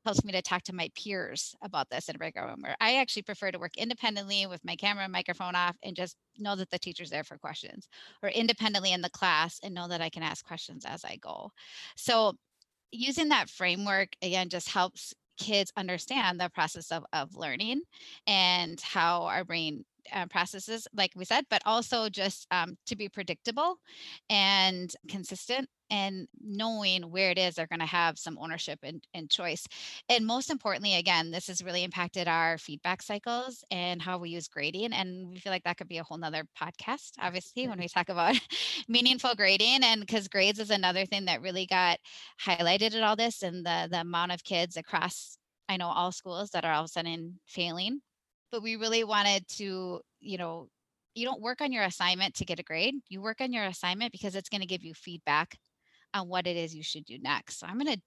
helps 0.08 0.24
me 0.24 0.32
to 0.32 0.40
talk 0.40 0.62
to 0.62 0.74
my 0.74 0.90
peers 0.94 1.54
about 1.60 1.90
this 1.90 2.08
in 2.08 2.14
a 2.14 2.18
breakout 2.18 2.48
room. 2.48 2.64
I 2.80 2.96
actually 2.96 3.24
prefer 3.24 3.50
to 3.50 3.58
work 3.58 3.76
independently 3.76 4.46
with 4.46 4.64
my 4.64 4.74
camera 4.74 5.04
and 5.04 5.12
microphone 5.12 5.54
off 5.54 5.76
and 5.82 5.94
just 5.94 6.16
know 6.38 6.56
that 6.56 6.70
the 6.70 6.78
teacher's 6.78 7.10
there 7.10 7.24
for 7.24 7.36
questions, 7.36 7.88
or 8.22 8.30
independently 8.30 8.92
in 8.92 9.02
the 9.02 9.10
class 9.10 9.60
and 9.62 9.74
know 9.74 9.86
that 9.86 10.00
I 10.00 10.08
can 10.08 10.22
ask 10.22 10.46
questions 10.46 10.86
as 10.86 11.04
I 11.04 11.16
go. 11.16 11.50
So 11.94 12.32
using 12.90 13.28
that 13.28 13.50
framework 13.50 14.08
again 14.22 14.48
just 14.48 14.70
helps 14.70 15.12
kids 15.38 15.70
understand 15.76 16.40
the 16.40 16.48
process 16.48 16.90
of, 16.90 17.04
of 17.12 17.36
learning 17.36 17.82
and 18.26 18.80
how 18.80 19.24
our 19.24 19.44
brain 19.44 19.84
uh, 20.14 20.24
processes, 20.26 20.88
like 20.94 21.12
we 21.14 21.26
said, 21.26 21.44
but 21.50 21.60
also 21.66 22.08
just 22.08 22.46
um, 22.50 22.78
to 22.86 22.96
be 22.96 23.10
predictable 23.10 23.76
and 24.30 24.94
consistent 25.06 25.68
and 25.90 26.28
knowing 26.40 27.02
where 27.10 27.30
it 27.30 27.38
is 27.38 27.54
they're 27.54 27.66
going 27.66 27.80
to 27.80 27.86
have 27.86 28.18
some 28.18 28.38
ownership 28.40 28.78
and, 28.82 29.02
and 29.14 29.30
choice. 29.30 29.66
And 30.08 30.26
most 30.26 30.50
importantly, 30.50 30.94
again, 30.94 31.30
this 31.30 31.48
has 31.48 31.62
really 31.62 31.84
impacted 31.84 32.28
our 32.28 32.58
feedback 32.58 33.02
cycles 33.02 33.64
and 33.70 34.00
how 34.00 34.18
we 34.18 34.30
use 34.30 34.48
grading. 34.48 34.92
And 34.92 35.28
we 35.28 35.38
feel 35.38 35.52
like 35.52 35.64
that 35.64 35.76
could 35.76 35.88
be 35.88 35.98
a 35.98 36.04
whole 36.04 36.18
nother 36.18 36.44
podcast, 36.60 37.12
obviously, 37.20 37.68
when 37.68 37.78
we 37.78 37.88
talk 37.88 38.08
about 38.08 38.36
meaningful 38.88 39.34
grading. 39.34 39.82
And 39.82 40.00
because 40.00 40.28
grades 40.28 40.58
is 40.58 40.70
another 40.70 41.06
thing 41.06 41.26
that 41.26 41.42
really 41.42 41.66
got 41.66 41.98
highlighted 42.44 42.94
in 42.94 43.02
all 43.02 43.16
this 43.16 43.42
and 43.42 43.64
the, 43.64 43.88
the 43.90 44.00
amount 44.00 44.32
of 44.32 44.44
kids 44.44 44.76
across, 44.76 45.38
I 45.68 45.76
know 45.76 45.88
all 45.88 46.12
schools 46.12 46.50
that 46.50 46.64
are 46.64 46.72
all 46.72 46.84
of 46.84 46.86
a 46.86 46.88
sudden 46.88 47.40
failing 47.46 48.00
but 48.50 48.62
we 48.62 48.76
really 48.76 49.04
wanted 49.04 49.46
to, 49.48 50.00
you 50.20 50.38
know, 50.38 50.68
you 51.14 51.24
don't 51.24 51.40
work 51.40 51.60
on 51.60 51.72
your 51.72 51.84
assignment 51.84 52.34
to 52.36 52.44
get 52.44 52.60
a 52.60 52.62
grade. 52.62 52.94
You 53.08 53.20
work 53.20 53.40
on 53.40 53.52
your 53.52 53.64
assignment 53.64 54.12
because 54.12 54.34
it's 54.34 54.48
going 54.48 54.60
to 54.60 54.66
give 54.66 54.84
you 54.84 54.94
feedback 54.94 55.56
on 56.14 56.28
what 56.28 56.46
it 56.46 56.56
is 56.56 56.74
you 56.74 56.82
should 56.82 57.04
do 57.04 57.18
next. 57.18 57.58
So 57.58 57.66
I'm 57.66 57.78
going 57.78 57.94
to 57.94 58.00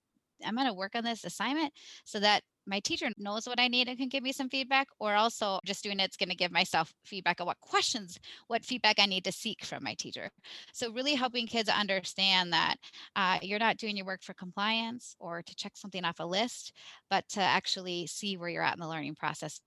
I'm 0.43 0.55
going 0.55 0.67
to 0.67 0.73
work 0.73 0.95
on 0.95 1.03
this 1.03 1.23
assignment 1.23 1.71
so 2.03 2.19
that 2.19 2.41
my 2.65 2.79
teacher 2.79 3.09
knows 3.17 3.47
what 3.47 3.59
I 3.59 3.67
need 3.67 3.87
and 3.87 3.97
can 3.97 4.07
give 4.07 4.23
me 4.23 4.31
some 4.31 4.49
feedback, 4.49 4.87
or 4.99 5.13
also 5.13 5.59
just 5.65 5.83
doing 5.83 5.99
it's 5.99 6.17
going 6.17 6.29
to 6.29 6.35
give 6.35 6.51
myself 6.51 6.91
feedback 7.05 7.39
on 7.39 7.47
what 7.47 7.59
questions, 7.59 8.17
what 8.47 8.65
feedback 8.65 8.95
I 8.99 9.05
need 9.05 9.23
to 9.25 9.31
seek 9.31 9.63
from 9.63 9.83
my 9.83 9.93
teacher. 9.95 10.29
So, 10.73 10.91
really 10.91 11.13
helping 11.13 11.45
kids 11.45 11.69
understand 11.69 12.53
that 12.53 12.77
uh, 13.15 13.37
you're 13.41 13.59
not 13.59 13.77
doing 13.77 13.97
your 13.97 14.05
work 14.05 14.23
for 14.23 14.33
compliance 14.33 15.15
or 15.19 15.43
to 15.43 15.55
check 15.55 15.73
something 15.75 16.03
off 16.03 16.19
a 16.19 16.25
list, 16.25 16.73
but 17.09 17.27
to 17.29 17.41
actually 17.41 18.07
see 18.07 18.37
where 18.37 18.49
you're 18.49 18.63
at 18.63 18.73
in 18.73 18.79
the 18.79 18.87
learning 18.87 19.15
process 19.15 19.61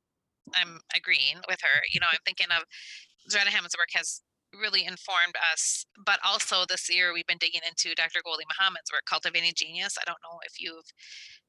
I'm 0.54 0.80
agreeing 0.94 1.36
with 1.48 1.60
her. 1.62 1.82
You 1.92 2.00
know, 2.00 2.06
I'm 2.10 2.18
thinking 2.24 2.48
of 2.50 2.64
Zaretta 3.30 3.48
Hammond's 3.48 3.76
work 3.78 3.88
has 3.94 4.20
really 4.58 4.84
informed 4.84 5.34
us, 5.52 5.84
but 6.04 6.18
also 6.24 6.64
this 6.68 6.88
year 6.88 7.12
we've 7.12 7.26
been 7.26 7.38
digging 7.38 7.62
into 7.66 7.94
Dr. 7.94 8.20
Gholdy 8.26 8.46
Muhammad's 8.48 8.90
work, 8.92 9.04
Cultivating 9.08 9.52
Genius. 9.56 9.96
I 10.00 10.04
don't 10.06 10.22
know 10.22 10.38
if 10.44 10.60
you've 10.60 10.92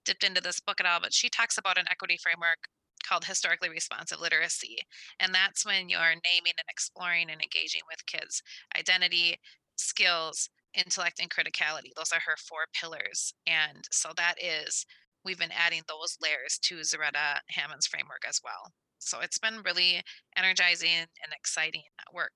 dipped 0.06 0.24
into 0.24 0.42
this 0.42 0.60
book 0.60 0.80
at 0.80 0.86
all, 0.86 1.00
but 1.02 1.14
she 1.14 1.30
talks 1.30 1.58
about 1.58 1.78
an 1.78 1.86
equity 1.90 2.18
framework 2.22 2.68
called 3.08 3.26
historically 3.26 3.70
responsive 3.70 4.20
literacy. 4.20 4.78
And 5.20 5.34
that's 5.34 5.66
when 5.66 5.90
you're 5.90 6.00
naming 6.00 6.58
and 6.58 6.70
exploring 6.70 7.30
and 7.30 7.42
engaging 7.42 7.82
with 7.90 8.06
kids' 8.06 8.42
identity, 8.78 9.38
skills, 9.78 10.50
intellect, 10.74 11.20
and 11.20 11.30
criticality. 11.30 11.92
Those 11.96 12.12
are 12.12 12.22
her 12.26 12.38
four 12.38 12.66
pillars. 12.80 13.34
And 13.48 13.86
so 13.92 14.10
that 14.18 14.36
is, 14.42 14.86
we've 15.24 15.40
been 15.40 15.54
adding 15.56 15.82
those 15.88 16.18
layers 16.22 16.60
to 16.64 16.78
Zaretta 16.78 17.40
Hammond's 17.50 17.88
framework 17.88 18.24
as 18.28 18.40
well. 18.44 18.72
So 19.00 19.20
it's 19.20 19.38
been 19.38 19.62
really 19.64 20.02
energizing 20.36 20.90
and 20.90 21.34
exciting 21.34 21.84
work. 22.14 22.34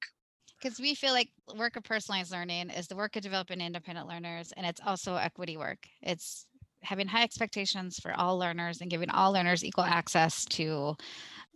Because 0.62 0.80
we 0.80 0.94
feel 0.96 1.14
like 1.14 1.30
work 1.58 1.76
of 1.76 1.84
personalized 1.84 2.32
learning 2.32 2.70
is 2.70 2.88
the 2.88 2.96
work 2.96 3.16
of 3.16 3.22
developing 3.22 3.62
independent 3.62 4.08
learners, 4.08 4.52
and 4.58 4.66
it's 4.66 4.82
also 4.86 5.16
equity 5.16 5.56
work. 5.58 5.88
It's 6.02 6.46
having 6.82 7.08
high 7.08 7.24
expectations 7.24 8.00
for 8.00 8.14
all 8.14 8.38
learners 8.38 8.82
and 8.82 8.90
giving 8.90 9.10
all 9.10 9.32
learners 9.32 9.64
equal 9.64 9.84
access 9.84 10.46
to 10.46 10.96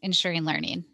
ensuring 0.01 0.43
learning 0.43 0.85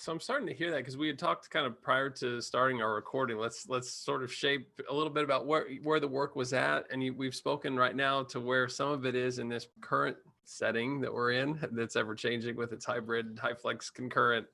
so 0.00 0.10
I'm 0.12 0.20
starting 0.20 0.46
to 0.46 0.54
hear 0.54 0.70
that 0.70 0.78
because 0.78 0.96
we 0.96 1.08
had 1.08 1.18
talked 1.18 1.50
kind 1.50 1.66
of 1.66 1.80
prior 1.82 2.08
to 2.08 2.40
starting 2.40 2.80
our 2.80 2.94
recording. 2.94 3.36
Let's 3.36 3.68
let's 3.68 3.90
sort 3.90 4.22
of 4.22 4.32
shape 4.32 4.80
a 4.88 4.94
little 4.94 5.12
bit 5.12 5.24
about 5.24 5.46
where 5.46 5.66
where 5.82 6.00
the 6.00 6.08
work 6.08 6.36
was 6.36 6.54
at, 6.54 6.86
and 6.90 7.04
you, 7.04 7.12
we've 7.12 7.34
spoken 7.34 7.76
right 7.76 7.94
now 7.94 8.22
to 8.24 8.40
where 8.40 8.66
some 8.66 8.90
of 8.90 9.04
it 9.04 9.14
is 9.14 9.38
in 9.38 9.48
this 9.50 9.68
current 9.82 10.16
setting 10.44 11.02
that 11.02 11.12
we're 11.12 11.32
in 11.32 11.58
that's 11.72 11.96
ever 11.96 12.14
changing 12.14 12.56
with 12.56 12.72
its 12.72 12.86
hybrid, 12.86 13.38
high 13.40 13.52
flex 13.52 13.90
concurrent, 13.90 14.46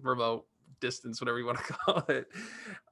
remote, 0.00 0.46
distance, 0.84 1.20
whatever 1.20 1.38
you 1.38 1.46
want 1.46 1.58
to 1.58 1.72
call 1.72 2.04
it. 2.08 2.26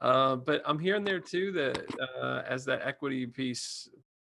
Uh, 0.00 0.36
but 0.36 0.62
I'm 0.64 0.78
hearing 0.78 1.04
there 1.04 1.20
too 1.20 1.52
that 1.52 1.84
uh, 2.20 2.42
as 2.48 2.64
that 2.64 2.80
equity 2.86 3.26
piece, 3.26 3.88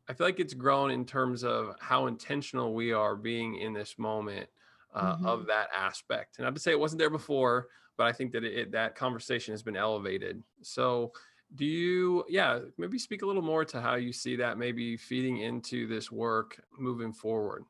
I 0.09 0.13
feel 0.15 0.27
like 0.27 0.39
it's 0.39 0.55
grown 0.55 0.91
in 0.91 1.05
terms 1.05 1.43
of 1.43 1.75
how 1.81 2.07
intentional 2.07 2.73
we 2.73 2.93
are 2.93 3.17
being 3.17 3.57
in 3.57 3.73
this 3.73 3.99
moment 3.99 4.49
uh, 4.95 5.15
mm-hmm. 5.15 5.27
of 5.27 5.47
that 5.47 5.69
aspect. 5.77 6.39
And 6.39 6.45
not 6.45 6.55
to 6.55 6.61
say 6.61 6.71
it 6.71 6.79
wasn't 6.79 7.01
there 7.01 7.11
before, 7.11 7.69
but 7.97 8.07
I 8.07 8.13
think 8.13 8.33
that 8.33 8.45
it, 8.45 8.71
that 8.73 8.95
conversation 8.95 9.53
has 9.53 9.63
been 9.63 9.77
elevated. 9.77 10.43
So 10.63 11.13
do 11.55 11.65
you 11.65 12.25
yeah 12.29 12.59
maybe 12.77 12.99
speak 12.99 13.23
a 13.23 13.27
little 13.27 13.41
more 13.41 13.65
to 13.65 13.81
how 13.81 13.95
you 13.95 14.13
see 14.13 14.37
that 14.37 14.59
maybe 14.59 14.99
feeding 14.99 15.39
into 15.39 15.87
this 15.87 16.13
work 16.13 16.61
moving 16.79 17.11
forward 17.11 17.65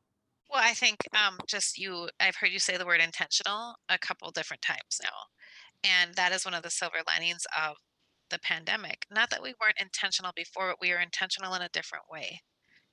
well, 0.49 0.63
I 0.63 0.73
think 0.73 0.97
um, 1.13 1.37
just 1.47 1.77
you, 1.77 2.09
I've 2.19 2.35
heard 2.35 2.51
you 2.51 2.59
say 2.59 2.75
the 2.75 2.85
word 2.85 3.01
intentional 3.01 3.75
a 3.87 3.99
couple 3.99 4.31
different 4.31 4.63
times 4.63 4.99
now. 5.01 5.09
And 5.83 6.15
that 6.15 6.31
is 6.31 6.45
one 6.45 6.53
of 6.53 6.63
the 6.63 6.69
silver 6.69 6.97
linings 7.07 7.45
of 7.57 7.77
the 8.29 8.39
pandemic. 8.39 9.05
Not 9.09 9.29
that 9.29 9.41
we 9.41 9.53
weren't 9.61 9.79
intentional 9.79 10.31
before, 10.35 10.69
but 10.69 10.81
we 10.81 10.91
are 10.91 10.99
intentional 10.99 11.53
in 11.53 11.61
a 11.61 11.69
different 11.69 12.05
way. 12.11 12.41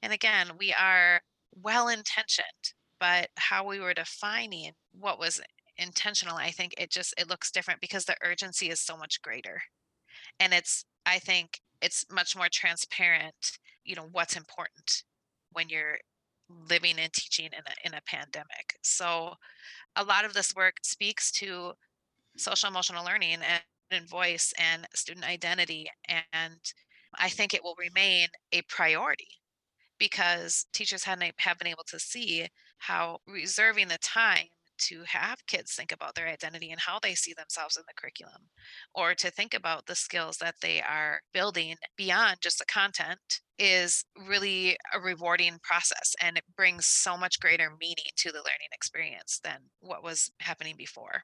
And 0.03 0.13
again, 0.13 0.53
we 0.59 0.73
are 0.73 1.21
well 1.53 1.89
intentioned, 1.89 2.75
but 3.01 3.29
how 3.37 3.67
we 3.67 3.81
were 3.81 3.95
defining 3.95 4.73
what 4.93 5.19
was 5.19 5.41
intentional, 5.79 6.37
I 6.37 6.51
think 6.51 6.75
it 6.79 6.91
just 6.91 7.15
it 7.19 7.29
looks 7.29 7.51
different 7.51 7.81
because 7.81 8.05
the 8.05 8.17
urgency 8.25 8.71
is 8.71 8.81
so 8.81 8.97
much 8.97 9.21
greater. 9.23 9.61
And 10.41 10.53
it's 10.55 10.85
I 11.05 11.19
think 11.19 11.61
it's 11.83 12.05
much 12.11 12.37
more 12.37 12.49
transparent, 12.51 13.59
you 13.85 13.95
know, 13.95 14.09
what's 14.13 14.37
important 14.37 15.03
when 15.53 15.69
you're 15.69 15.99
living 16.69 16.99
and 16.99 17.13
teaching 17.13 17.47
in 17.47 17.53
a, 17.53 17.87
in 17.89 17.95
a 17.95 18.03
pandemic. 18.07 18.77
So 18.83 19.35
a 19.97 20.05
lot 20.05 20.25
of 20.25 20.35
this 20.35 20.55
work 20.55 20.77
speaks 20.83 21.31
to 21.33 21.73
social 22.37 22.69
emotional 22.71 23.05
learning 23.05 23.39
and, 23.43 24.09
voice 24.09 24.53
and 24.59 24.87
student 24.95 25.25
identity. 25.27 25.89
And 26.33 26.61
I 27.15 27.29
think 27.29 27.55
it 27.55 27.63
will 27.63 27.77
remain 27.79 28.29
a 28.53 28.63
priority 28.63 29.29
because 29.99 30.67
teachers 30.73 31.05
hadn't 31.05 31.35
have 31.39 31.59
been 31.59 31.69
able 31.69 31.85
to 31.89 31.99
see 31.99 32.49
how 32.79 33.21
reserving 33.27 33.89
the 33.89 33.99
time 33.99 34.47
to 34.79 35.05
have 35.07 35.47
kids 35.47 35.75
think 35.75 35.93
about 35.93 36.15
their 36.15 36.29
identity 36.29 36.71
and 36.71 36.81
how 36.81 36.99
they 36.99 37.15
see 37.15 37.33
themselves 37.33 37.77
in 37.77 37.85
the 37.87 37.95
curriculum, 37.95 38.51
or 38.95 39.15
to 39.15 39.31
think 39.31 39.55
about 39.55 39.87
the 39.87 39.95
skills 39.95 40.37
that 40.39 40.57
they 40.61 40.83
are 40.83 41.23
building 41.33 41.77
beyond 41.97 42.39
just 42.43 42.59
the 42.59 42.67
content 42.67 43.41
is 43.59 44.05
really 44.29 44.77
a 44.93 45.01
rewarding 45.01 45.59
process 45.63 46.15
and 46.21 46.37
it 46.37 46.45
brings 46.57 46.87
so 46.87 47.17
much 47.17 47.41
greater 47.41 47.71
meaning 47.81 48.05
to 48.17 48.31
the 48.31 48.39
learning 48.39 48.69
experience 48.73 49.41
than 49.43 49.61
what 49.81 50.03
was 50.03 50.31
happening 50.41 50.75
before. 50.77 51.23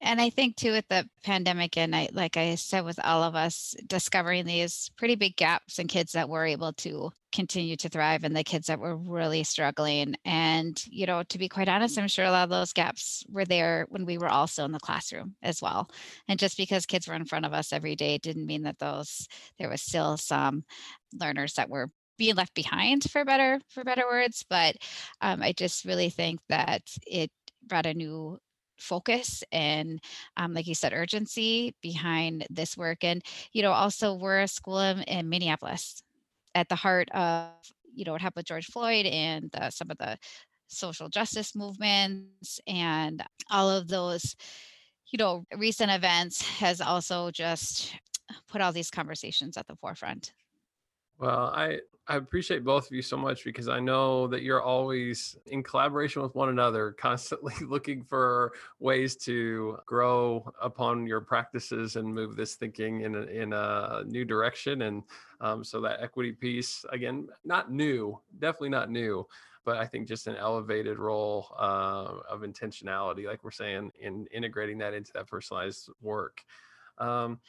And 0.00 0.20
I 0.20 0.30
think 0.30 0.56
too 0.56 0.72
with 0.72 0.86
the 0.88 1.08
pandemic 1.24 1.76
and 1.76 1.94
I 1.94 2.08
like 2.12 2.36
I 2.36 2.54
said 2.54 2.84
with 2.84 3.00
all 3.02 3.22
of 3.22 3.34
us 3.34 3.74
discovering 3.86 4.44
these 4.44 4.90
pretty 4.96 5.16
big 5.16 5.36
gaps 5.36 5.78
in 5.78 5.88
kids 5.88 6.12
that 6.12 6.28
were 6.28 6.46
able 6.46 6.72
to 6.74 7.10
continue 7.32 7.76
to 7.76 7.88
thrive 7.88 8.24
and 8.24 8.34
the 8.34 8.44
kids 8.44 8.68
that 8.68 8.78
were 8.78 8.96
really 8.96 9.44
struggling. 9.44 10.14
And, 10.24 10.80
you 10.88 11.06
know, 11.06 11.24
to 11.24 11.38
be 11.38 11.48
quite 11.48 11.68
honest, 11.68 11.98
I'm 11.98 12.08
sure 12.08 12.24
a 12.24 12.30
lot 12.30 12.44
of 12.44 12.50
those 12.50 12.72
gaps 12.72 13.24
were 13.28 13.44
there 13.44 13.86
when 13.90 14.06
we 14.06 14.18
were 14.18 14.28
also 14.28 14.64
in 14.64 14.72
the 14.72 14.78
classroom 14.78 15.34
as 15.42 15.60
well. 15.60 15.90
And 16.28 16.38
just 16.38 16.56
because 16.56 16.86
kids 16.86 17.08
were 17.08 17.14
in 17.14 17.24
front 17.24 17.44
of 17.44 17.52
us 17.52 17.72
every 17.72 17.96
day 17.96 18.18
didn't 18.18 18.46
mean 18.46 18.62
that 18.62 18.78
those 18.78 19.26
there 19.58 19.68
was 19.68 19.82
still 19.82 20.16
some 20.16 20.64
learners 21.12 21.54
that 21.54 21.68
were 21.68 21.90
being 22.18 22.34
left 22.34 22.54
behind 22.54 23.08
for 23.10 23.24
better 23.24 23.60
for 23.68 23.84
better 23.84 24.02
words 24.04 24.44
but 24.50 24.76
um, 25.20 25.40
i 25.40 25.52
just 25.52 25.84
really 25.84 26.10
think 26.10 26.40
that 26.48 26.82
it 27.06 27.30
brought 27.64 27.86
a 27.86 27.94
new 27.94 28.38
focus 28.78 29.42
and 29.52 30.00
um, 30.36 30.54
like 30.54 30.66
you 30.66 30.74
said 30.74 30.92
urgency 30.92 31.74
behind 31.82 32.46
this 32.50 32.76
work 32.76 33.02
and 33.02 33.22
you 33.52 33.62
know 33.62 33.72
also 33.72 34.14
we're 34.14 34.40
a 34.40 34.48
school 34.48 34.80
in, 34.80 35.02
in 35.02 35.28
minneapolis 35.28 36.02
at 36.54 36.68
the 36.68 36.74
heart 36.74 37.10
of 37.12 37.50
you 37.94 38.04
know 38.04 38.12
what 38.12 38.20
happened 38.20 38.40
with 38.40 38.46
george 38.46 38.66
floyd 38.66 39.06
and 39.06 39.50
the, 39.52 39.70
some 39.70 39.90
of 39.90 39.98
the 39.98 40.16
social 40.68 41.08
justice 41.08 41.54
movements 41.54 42.60
and 42.66 43.22
all 43.50 43.70
of 43.70 43.88
those 43.88 44.36
you 45.10 45.16
know 45.16 45.44
recent 45.56 45.90
events 45.90 46.42
has 46.42 46.80
also 46.80 47.30
just 47.30 47.94
put 48.48 48.60
all 48.60 48.72
these 48.72 48.90
conversations 48.90 49.56
at 49.56 49.66
the 49.66 49.76
forefront 49.76 50.32
well, 51.18 51.52
I 51.54 51.80
I 52.10 52.16
appreciate 52.16 52.64
both 52.64 52.86
of 52.86 52.92
you 52.92 53.02
so 53.02 53.18
much 53.18 53.44
because 53.44 53.68
I 53.68 53.80
know 53.80 54.26
that 54.28 54.42
you're 54.42 54.62
always 54.62 55.36
in 55.44 55.62
collaboration 55.62 56.22
with 56.22 56.34
one 56.34 56.48
another, 56.48 56.92
constantly 56.98 57.52
looking 57.66 58.02
for 58.02 58.52
ways 58.80 59.14
to 59.16 59.78
grow 59.84 60.50
upon 60.60 61.06
your 61.06 61.20
practices 61.20 61.96
and 61.96 62.12
move 62.12 62.34
this 62.34 62.54
thinking 62.54 63.02
in 63.02 63.14
a, 63.14 63.20
in 63.22 63.52
a 63.52 64.04
new 64.06 64.24
direction. 64.24 64.82
And 64.82 65.02
um, 65.42 65.62
so 65.62 65.82
that 65.82 66.00
equity 66.00 66.32
piece, 66.32 66.86
again, 66.90 67.28
not 67.44 67.70
new, 67.70 68.18
definitely 68.38 68.70
not 68.70 68.90
new, 68.90 69.26
but 69.66 69.76
I 69.76 69.84
think 69.84 70.08
just 70.08 70.28
an 70.28 70.36
elevated 70.36 70.98
role 70.98 71.54
uh, 71.58 72.20
of 72.26 72.40
intentionality, 72.40 73.26
like 73.26 73.44
we're 73.44 73.50
saying, 73.50 73.92
in 74.00 74.26
integrating 74.32 74.78
that 74.78 74.94
into 74.94 75.12
that 75.12 75.26
personalized 75.26 75.90
work. 76.00 76.42
Um, 76.98 77.40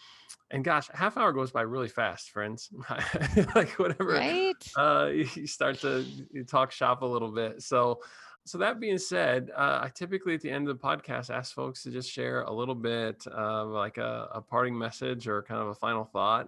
and 0.51 0.63
gosh, 0.63 0.89
half 0.93 1.17
hour 1.17 1.31
goes 1.31 1.51
by 1.51 1.61
really 1.61 1.87
fast, 1.87 2.31
friends. 2.31 2.69
like 3.55 3.71
whatever, 3.77 4.13
right? 4.13 4.55
Uh, 4.75 5.09
you 5.11 5.47
start 5.47 5.79
to 5.81 6.05
talk 6.47 6.71
shop 6.71 7.01
a 7.01 7.05
little 7.05 7.31
bit. 7.31 7.61
So, 7.61 8.01
so 8.45 8.57
that 8.57 8.79
being 8.79 8.97
said, 8.97 9.51
uh, 9.55 9.81
I 9.83 9.91
typically 9.93 10.33
at 10.33 10.41
the 10.41 10.49
end 10.49 10.67
of 10.67 10.79
the 10.79 10.83
podcast 10.83 11.29
ask 11.29 11.53
folks 11.53 11.83
to 11.83 11.91
just 11.91 12.09
share 12.09 12.41
a 12.43 12.51
little 12.51 12.75
bit 12.75 13.27
of 13.27 13.69
like 13.69 13.97
a, 13.97 14.29
a 14.33 14.41
parting 14.41 14.77
message 14.77 15.27
or 15.27 15.43
kind 15.43 15.61
of 15.61 15.67
a 15.67 15.75
final 15.75 16.03
thought. 16.03 16.47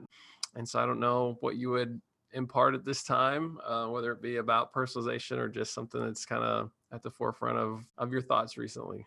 And 0.56 0.68
so 0.68 0.82
I 0.82 0.86
don't 0.86 1.00
know 1.00 1.38
what 1.42 1.58
you 1.58 1.70
would 1.70 2.02
impart 2.34 2.74
at 2.74 2.86
this 2.86 3.04
time, 3.04 3.60
uh, 3.66 3.88
whether 3.88 4.12
it 4.12 4.22
be 4.22 4.38
about 4.38 4.74
personalization 4.74 5.38
or 5.38 5.48
just 5.48 5.74
something 5.74 6.04
that's 6.04 6.26
kind 6.26 6.44
of 6.44 6.72
at 6.92 7.04
the 7.04 7.12
forefront 7.12 7.58
of 7.58 7.86
of 7.98 8.12
your 8.12 8.22
thoughts 8.22 8.58
recently. 8.58 9.06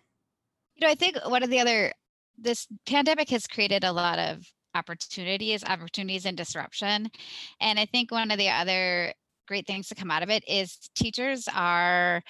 You 0.77 0.87
know, 0.87 0.91
I 0.91 0.95
think 0.95 1.17
one 1.27 1.43
of 1.43 1.51
the 1.51 1.61
other 1.61 1.93
this 2.39 2.67
pandemic 2.87 3.31
has 3.31 3.47
created 3.47 3.85
a 3.85 3.93
lot 3.93 4.19
of 4.19 4.45
opportunities, 4.75 5.65
opportunities 5.65 6.27
and 6.27 6.37
disruption. 6.37 7.09
And 7.61 7.79
I 7.79 7.87
think 7.87 8.11
one 8.11 8.31
of 8.31 8.39
the 8.39 8.51
other 8.51 9.13
great 9.47 9.67
things 9.67 9.89
to 9.89 9.95
come 9.95 10.11
out 10.11 10.23
of 10.23 10.31
it 10.31 10.43
is 10.49 10.91
teachers 10.95 11.49
are 11.55 12.23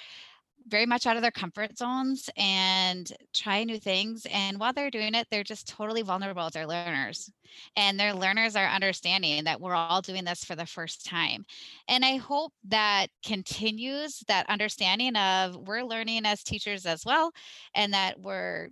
very 0.67 0.85
much 0.85 1.05
out 1.05 1.15
of 1.15 1.21
their 1.21 1.31
comfort 1.31 1.77
zones 1.77 2.27
and 2.37 3.11
try 3.33 3.63
new 3.63 3.79
things. 3.79 4.25
And 4.31 4.59
while 4.59 4.73
they're 4.73 4.89
doing 4.89 5.13
it, 5.13 5.27
they're 5.29 5.43
just 5.43 5.67
totally 5.67 6.01
vulnerable 6.01 6.45
with 6.45 6.53
their 6.53 6.65
learners. 6.65 7.29
And 7.75 7.99
their 7.99 8.13
learners 8.13 8.55
are 8.55 8.65
understanding 8.65 9.43
that 9.43 9.61
we're 9.61 9.75
all 9.75 10.01
doing 10.01 10.25
this 10.25 10.43
for 10.43 10.55
the 10.55 10.65
first 10.65 11.05
time. 11.05 11.45
And 11.87 12.03
I 12.03 12.17
hope 12.17 12.51
that 12.67 13.07
continues 13.23 14.23
that 14.27 14.49
understanding 14.49 15.15
of 15.15 15.55
we're 15.55 15.83
learning 15.83 16.25
as 16.25 16.43
teachers 16.43 16.85
as 16.87 17.05
well, 17.05 17.31
and 17.75 17.93
that 17.93 18.19
we're 18.19 18.69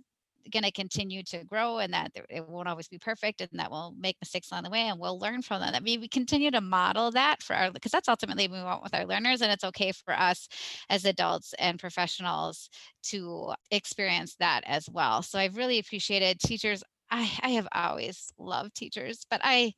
going 0.52 0.62
to 0.62 0.72
continue 0.72 1.22
to 1.22 1.44
grow 1.44 1.78
and 1.78 1.92
that 1.92 2.12
it 2.28 2.46
won't 2.48 2.68
always 2.68 2.88
be 2.88 2.98
perfect 2.98 3.40
and 3.40 3.48
that 3.54 3.70
we'll 3.70 3.94
make 3.98 4.16
mistakes 4.20 4.50
along 4.50 4.64
the 4.64 4.70
way 4.70 4.80
and 4.80 4.98
we'll 4.98 5.18
learn 5.18 5.42
from 5.42 5.60
them. 5.60 5.74
I 5.74 5.80
mean, 5.80 6.00
we 6.00 6.08
continue 6.08 6.50
to 6.50 6.60
model 6.60 7.10
that 7.12 7.42
for 7.42 7.54
our, 7.54 7.70
because 7.70 7.92
that's 7.92 8.08
ultimately 8.08 8.48
what 8.48 8.58
we 8.58 8.64
want 8.64 8.82
with 8.82 8.94
our 8.94 9.06
learners. 9.06 9.40
And 9.40 9.50
it's 9.52 9.64
okay 9.64 9.92
for 9.92 10.12
us 10.14 10.48
as 10.90 11.04
adults 11.04 11.54
and 11.58 11.78
professionals 11.78 12.68
to 13.04 13.52
experience 13.70 14.36
that 14.36 14.62
as 14.66 14.88
well. 14.90 15.22
So 15.22 15.38
I've 15.38 15.56
really 15.56 15.78
appreciated 15.78 16.40
teachers. 16.40 16.82
I, 17.10 17.30
I 17.42 17.50
have 17.50 17.68
always 17.72 18.32
loved 18.38 18.74
teachers, 18.74 19.24
but 19.30 19.40
I, 19.44 19.72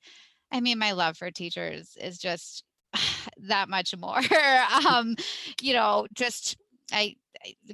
I 0.50 0.60
mean, 0.60 0.78
my 0.78 0.92
love 0.92 1.16
for 1.16 1.30
teachers 1.30 1.96
is 2.00 2.18
just 2.18 2.64
that 3.38 3.68
much 3.68 3.96
more. 3.96 4.20
um, 4.88 5.16
you 5.60 5.74
know, 5.74 6.06
just 6.14 6.56
I, 6.92 7.16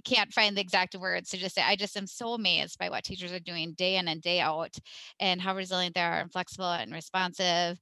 can't 0.04 0.32
find 0.32 0.56
the 0.56 0.61
exact 0.61 0.94
words 0.94 1.30
to 1.30 1.37
just 1.37 1.54
say 1.54 1.62
I 1.62 1.76
just 1.76 1.96
am 1.96 2.06
so 2.06 2.35
amazed 2.35 2.78
by 2.78 2.90
what 2.90 3.04
teachers 3.04 3.32
are 3.32 3.40
doing 3.40 3.74
day 3.74 3.96
in 3.96 4.08
and 4.08 4.20
day 4.20 4.40
out 4.40 4.74
and 5.20 5.40
how 5.40 5.54
resilient 5.54 5.94
they 5.94 6.02
are 6.02 6.20
and 6.20 6.32
flexible 6.32 6.70
and 6.70 6.92
responsive 6.92 7.78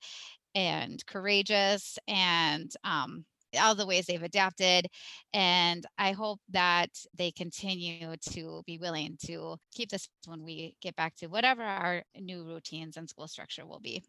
and 0.55 1.05
courageous 1.07 1.99
and 2.09 2.73
um, 2.85 3.25
all 3.59 3.75
the 3.75 3.87
ways 3.87 4.07
they've 4.07 4.23
adapted. 4.23 4.87
And 5.33 5.85
I 5.99 6.13
hope 6.13 6.41
that 6.51 6.91
they 7.17 7.31
continue 7.31 8.15
to 8.33 8.63
be 8.67 8.79
willing 8.79 9.17
to 9.27 9.57
keep 9.73 9.91
this 9.91 10.09
when 10.27 10.43
we 10.43 10.77
get 10.81 10.97
back 10.97 11.17
to 11.17 11.27
whatever 11.27 11.63
our 11.63 12.03
new 12.19 12.45
routines 12.45 12.97
and 12.97 13.09
school 13.09 13.29
structure 13.29 13.67
will 13.67 13.81
be. 13.81 14.03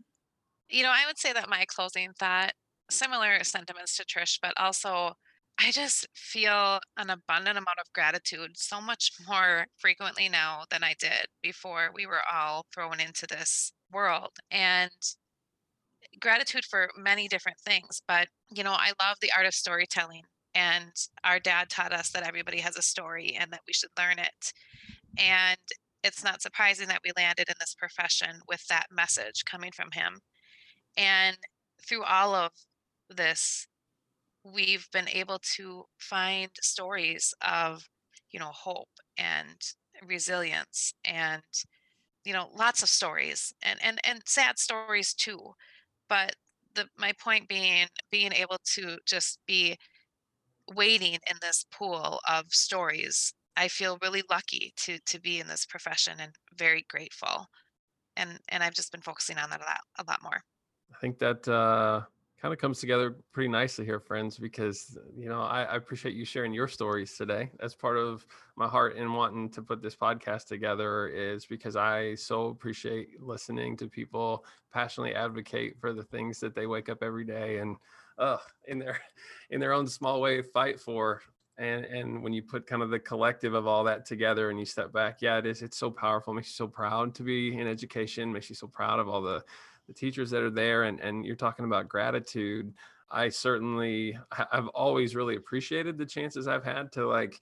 You 0.69 0.83
know, 0.83 0.89
I 0.89 1.05
would 1.07 1.19
say 1.19 1.33
that 1.33 1.49
my 1.49 1.65
closing 1.67 2.11
thought, 2.17 2.53
similar 2.89 3.43
sentiments 3.43 3.97
to 3.97 4.05
Trish, 4.05 4.39
but 4.41 4.53
also 4.57 5.13
I 5.59 5.71
just 5.71 6.07
feel 6.15 6.79
an 6.97 7.09
abundant 7.09 7.57
amount 7.57 7.79
of 7.79 7.93
gratitude 7.93 8.51
so 8.55 8.81
much 8.81 9.11
more 9.27 9.67
frequently 9.77 10.27
now 10.27 10.63
than 10.71 10.83
I 10.83 10.95
did 10.99 11.27
before 11.43 11.91
we 11.93 12.05
were 12.05 12.21
all 12.31 12.65
thrown 12.73 12.99
into 12.99 13.27
this 13.27 13.71
world. 13.91 14.31
And 14.49 14.91
gratitude 16.19 16.65
for 16.65 16.89
many 16.97 17.27
different 17.27 17.59
things. 17.59 18.01
But, 18.07 18.27
you 18.49 18.63
know, 18.63 18.73
I 18.73 18.93
love 19.01 19.17
the 19.21 19.31
art 19.35 19.45
of 19.45 19.53
storytelling. 19.53 20.23
And 20.53 20.91
our 21.23 21.39
dad 21.39 21.69
taught 21.69 21.93
us 21.93 22.09
that 22.11 22.27
everybody 22.27 22.59
has 22.59 22.75
a 22.75 22.81
story 22.81 23.37
and 23.39 23.51
that 23.53 23.61
we 23.67 23.73
should 23.73 23.91
learn 23.97 24.19
it. 24.19 24.53
And 25.17 25.57
it's 26.03 26.23
not 26.23 26.41
surprising 26.41 26.87
that 26.87 27.01
we 27.05 27.11
landed 27.15 27.47
in 27.47 27.55
this 27.59 27.75
profession 27.77 28.41
with 28.47 28.65
that 28.67 28.87
message 28.91 29.45
coming 29.45 29.71
from 29.73 29.89
him. 29.93 30.19
And 30.97 31.37
through 31.87 32.03
all 32.03 32.35
of 32.35 32.51
this, 33.09 33.67
we've 34.43 34.89
been 34.91 35.07
able 35.09 35.39
to 35.55 35.85
find 35.99 36.51
stories 36.61 37.33
of 37.41 37.89
you 38.31 38.39
know 38.39 38.51
hope 38.51 38.89
and 39.17 39.61
resilience 40.03 40.93
and 41.05 41.43
you 42.25 42.33
know 42.33 42.49
lots 42.53 42.83
of 42.83 42.89
stories 42.89 43.53
and 43.63 43.79
and 43.83 43.99
and 44.05 44.23
sad 44.27 44.59
stories 44.59 45.13
too. 45.13 45.53
But 46.09 46.35
the 46.75 46.89
my 46.97 47.13
point 47.13 47.49
being 47.49 47.87
being 48.11 48.33
able 48.33 48.59
to 48.75 48.99
just 49.07 49.39
be 49.47 49.77
waiting 50.73 51.13
in 51.29 51.37
this 51.41 51.65
pool 51.71 52.19
of 52.29 52.53
stories 52.53 53.33
i 53.57 53.67
feel 53.67 53.97
really 54.01 54.23
lucky 54.29 54.73
to 54.77 54.99
to 55.05 55.19
be 55.19 55.39
in 55.39 55.47
this 55.47 55.65
profession 55.65 56.19
and 56.19 56.35
very 56.55 56.83
grateful. 56.89 57.47
And 58.17 58.39
and 58.49 58.63
i've 58.63 58.73
just 58.75 58.91
been 58.91 59.01
focusing 59.01 59.37
on 59.39 59.49
that 59.51 59.61
a 59.61 59.65
lot 59.65 59.81
a 59.99 60.03
lot 60.07 60.23
more. 60.23 60.43
I 60.93 60.97
think 60.97 61.19
that 61.19 61.47
uh 61.47 62.05
kind 62.41 62.53
of 62.53 62.59
comes 62.59 62.79
together 62.79 63.17
pretty 63.31 63.49
nicely 63.49 63.85
here, 63.85 63.99
friends, 63.99 64.39
because, 64.39 64.97
you 65.15 65.29
know, 65.29 65.41
I, 65.41 65.63
I, 65.63 65.75
appreciate 65.75 66.15
you 66.15 66.25
sharing 66.25 66.53
your 66.53 66.67
stories 66.67 67.15
today. 67.15 67.51
That's 67.59 67.75
part 67.75 67.97
of 67.97 68.25
my 68.55 68.67
heart 68.67 68.95
in 68.95 69.13
wanting 69.13 69.51
to 69.51 69.61
put 69.61 69.83
this 69.83 69.95
podcast 69.95 70.47
together 70.47 71.07
is 71.07 71.45
because 71.45 71.75
I 71.75 72.15
so 72.15 72.47
appreciate 72.47 73.21
listening 73.21 73.77
to 73.77 73.87
people 73.87 74.43
passionately 74.73 75.13
advocate 75.13 75.75
for 75.79 75.93
the 75.93 76.03
things 76.03 76.39
that 76.39 76.55
they 76.55 76.65
wake 76.65 76.89
up 76.89 77.03
every 77.03 77.25
day 77.25 77.59
and 77.59 77.75
uh, 78.17 78.37
in 78.67 78.79
their 78.79 78.99
in 79.51 79.59
their 79.59 79.73
own 79.73 79.87
small 79.87 80.19
way 80.19 80.41
fight 80.41 80.79
for. 80.79 81.21
And 81.59 81.85
and 81.85 82.23
when 82.23 82.33
you 82.33 82.41
put 82.41 82.65
kind 82.65 82.81
of 82.81 82.89
the 82.89 82.97
collective 82.97 83.53
of 83.53 83.67
all 83.67 83.83
that 83.83 84.05
together 84.05 84.49
and 84.49 84.57
you 84.59 84.65
step 84.65 84.91
back, 84.91 85.21
yeah, 85.21 85.37
it 85.37 85.45
is. 85.45 85.61
It's 85.61 85.77
so 85.77 85.91
powerful. 85.91 86.33
It 86.33 86.37
makes 86.37 86.47
you 86.47 86.53
so 86.53 86.67
proud 86.67 87.13
to 87.15 87.23
be 87.23 87.59
in 87.59 87.67
education. 87.67 88.33
Makes 88.33 88.49
you 88.49 88.55
so 88.55 88.67
proud 88.67 88.99
of 88.99 89.07
all 89.07 89.21
the 89.21 89.43
the 89.93 89.99
teachers 89.99 90.29
that 90.31 90.41
are 90.41 90.49
there 90.49 90.83
and, 90.83 90.99
and 90.99 91.25
you're 91.25 91.35
talking 91.35 91.65
about 91.65 91.89
gratitude 91.89 92.73
i 93.09 93.27
certainly 93.27 94.17
i've 94.51 94.67
always 94.69 95.15
really 95.15 95.35
appreciated 95.35 95.97
the 95.97 96.05
chances 96.05 96.47
i've 96.47 96.63
had 96.63 96.91
to 96.91 97.05
like 97.07 97.39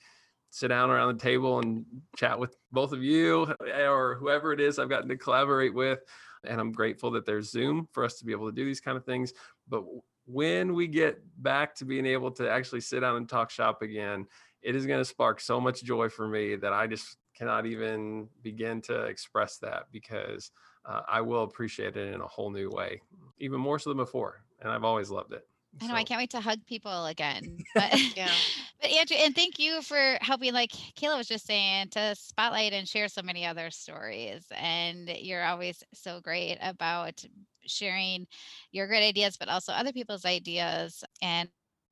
sit 0.49 0.69
down 0.69 0.89
around 0.89 1.15
the 1.15 1.23
table 1.23 1.59
and 1.59 1.85
chat 2.17 2.37
with 2.39 2.55
both 2.71 2.91
of 2.91 3.03
you 3.03 3.53
eh, 3.67 3.87
or 3.87 4.15
whoever 4.15 4.51
it 4.51 4.59
is 4.59 4.79
i've 4.79 4.89
gotten 4.89 5.09
to 5.09 5.15
collaborate 5.15 5.73
with 5.73 5.99
and 6.45 6.59
i'm 6.59 6.71
grateful 6.71 7.11
that 7.11 7.25
there's 7.25 7.51
zoom 7.51 7.87
for 7.91 8.03
us 8.03 8.17
to 8.17 8.25
be 8.25 8.31
able 8.31 8.47
to 8.47 8.55
do 8.55 8.65
these 8.65 8.81
kind 8.81 8.97
of 8.97 9.05
things. 9.05 9.33
But 9.67 9.83
when 10.25 10.73
we 10.73 10.87
get 10.87 11.21
back 11.41 11.75
to 11.75 11.85
being 11.85 12.05
able 12.05 12.31
to 12.31 12.49
actually 12.49 12.81
sit 12.81 13.01
down 13.01 13.15
and 13.15 13.27
talk 13.27 13.49
shop 13.49 13.81
again 13.81 14.25
it 14.61 14.75
is 14.75 14.85
going 14.85 14.99
to 14.99 15.05
spark 15.05 15.39
so 15.39 15.59
much 15.59 15.83
joy 15.83 16.09
for 16.09 16.27
me 16.27 16.55
that 16.55 16.73
i 16.73 16.85
just 16.85 17.17
cannot 17.35 17.65
even 17.65 18.27
begin 18.43 18.81
to 18.81 19.03
express 19.05 19.57
that 19.57 19.85
because 19.91 20.51
uh, 20.85 21.01
I 21.07 21.21
will 21.21 21.43
appreciate 21.43 21.95
it 21.97 22.13
in 22.13 22.21
a 22.21 22.27
whole 22.27 22.49
new 22.51 22.69
way, 22.69 23.01
even 23.39 23.59
more 23.59 23.79
so 23.79 23.89
than 23.89 23.97
before. 23.97 24.43
And 24.61 24.71
I've 24.71 24.83
always 24.83 25.09
loved 25.09 25.33
it. 25.33 25.47
I 25.81 25.85
know 25.85 25.93
so. 25.93 25.97
I 25.97 26.03
can't 26.03 26.19
wait 26.19 26.31
to 26.31 26.41
hug 26.41 26.65
people 26.65 27.05
again. 27.05 27.59
But 27.75 28.15
yeah. 28.15 28.31
But 28.81 28.91
Andrew, 28.91 29.17
and 29.19 29.35
thank 29.35 29.59
you 29.59 29.81
for 29.81 30.17
helping, 30.21 30.53
like 30.53 30.71
Kaela 30.71 31.17
was 31.17 31.27
just 31.27 31.45
saying, 31.45 31.89
to 31.89 32.15
spotlight 32.15 32.71
and 32.71 32.87
share 32.87 33.09
so 33.09 33.21
many 33.21 33.45
other 33.45 33.69
stories. 33.71 34.45
And 34.55 35.09
you're 35.09 35.43
always 35.43 35.83
so 35.93 36.21
great 36.21 36.57
about 36.61 37.21
sharing 37.65 38.25
your 38.71 38.87
great 38.87 39.05
ideas, 39.05 39.35
but 39.35 39.49
also 39.49 39.73
other 39.73 39.91
people's 39.91 40.23
ideas. 40.23 41.03
And 41.21 41.49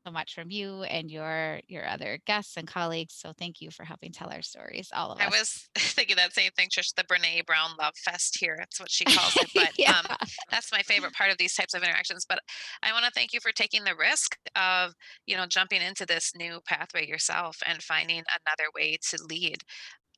so 0.07 0.11
much 0.11 0.33
from 0.33 0.49
you 0.49 0.83
and 0.83 1.11
your 1.11 1.59
your 1.67 1.85
other 1.85 2.17
guests 2.25 2.55
and 2.55 2.65
colleagues. 2.65 3.13
So 3.13 3.33
thank 3.37 3.59
you 3.59 3.71
for 3.71 3.83
helping 3.83 4.13
tell 4.13 4.31
our 4.31 4.41
stories, 4.41 4.89
all 4.95 5.11
of 5.11 5.19
us. 5.19 5.25
I 5.25 5.29
was 5.29 5.69
thinking 5.77 6.15
that 6.15 6.33
same 6.33 6.51
thing, 6.55 6.69
Trish, 6.69 6.93
the 6.95 7.03
Brene 7.03 7.45
Brown 7.45 7.71
Love 7.77 7.93
Fest 7.97 8.37
here. 8.39 8.55
That's 8.57 8.79
what 8.79 8.89
she 8.89 9.03
calls 9.03 9.35
it. 9.35 9.47
But 9.57 9.71
yeah. 9.77 9.91
um, 9.91 10.15
that's 10.51 10.71
my 10.71 10.81
favorite 10.83 11.13
part 11.13 11.31
of 11.31 11.37
these 11.37 11.55
types 11.55 11.73
of 11.73 11.81
interactions. 11.83 12.25
But 12.27 12.39
I 12.83 12.93
want 12.93 13.05
to 13.05 13.11
thank 13.11 13.33
you 13.33 13.39
for 13.41 13.51
taking 13.51 13.83
the 13.83 13.95
risk 13.95 14.37
of, 14.55 14.93
you 15.25 15.35
know, 15.35 15.45
jumping 15.47 15.81
into 15.81 16.05
this 16.05 16.31
new 16.35 16.59
pathway 16.65 17.07
yourself 17.07 17.57
and 17.65 17.81
finding 17.81 18.19
another 18.19 18.69
way 18.75 18.97
to 19.09 19.17
lead 19.29 19.57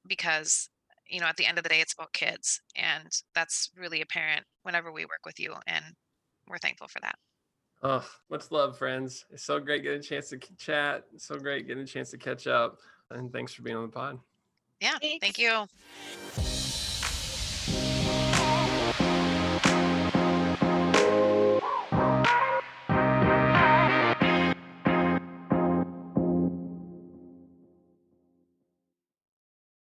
because 0.08 0.69
you 1.08 1.19
know 1.19 1.25
at 1.25 1.38
the 1.38 1.45
end 1.45 1.58
of 1.58 1.63
the 1.63 1.69
day 1.69 1.82
it's 1.82 1.93
about 1.93 2.13
kids 2.13 2.62
and 2.75 3.08
that's 3.34 3.71
really 3.75 4.02
apparent 4.02 4.45
whenever 4.63 4.91
we 4.91 5.06
work 5.06 5.25
with 5.25 5.39
you 5.39 5.54
and 5.67 5.84
we're 6.47 6.58
thankful 6.58 6.88
for 6.88 6.99
that 7.02 7.15
Oh, 7.81 8.05
much 8.29 8.51
love, 8.51 8.77
friends. 8.77 9.25
It's 9.31 9.43
so 9.43 9.59
great 9.59 9.83
getting 9.83 9.99
a 9.99 10.03
chance 10.03 10.29
to 10.29 10.37
chat. 10.57 11.05
so 11.17 11.35
great 11.37 11.67
getting 11.67 11.83
a 11.83 11.87
chance 11.87 12.11
to 12.11 12.17
catch 12.17 12.45
up. 12.47 12.79
And 13.09 13.31
thanks 13.31 13.53
for 13.53 13.61
being 13.61 13.77
on 13.77 13.83
the 13.83 13.91
pod. 13.91 14.19
Yeah, 14.81 14.97
Thanks. 15.01 15.25
thank 15.25 15.39
you. 15.39 16.58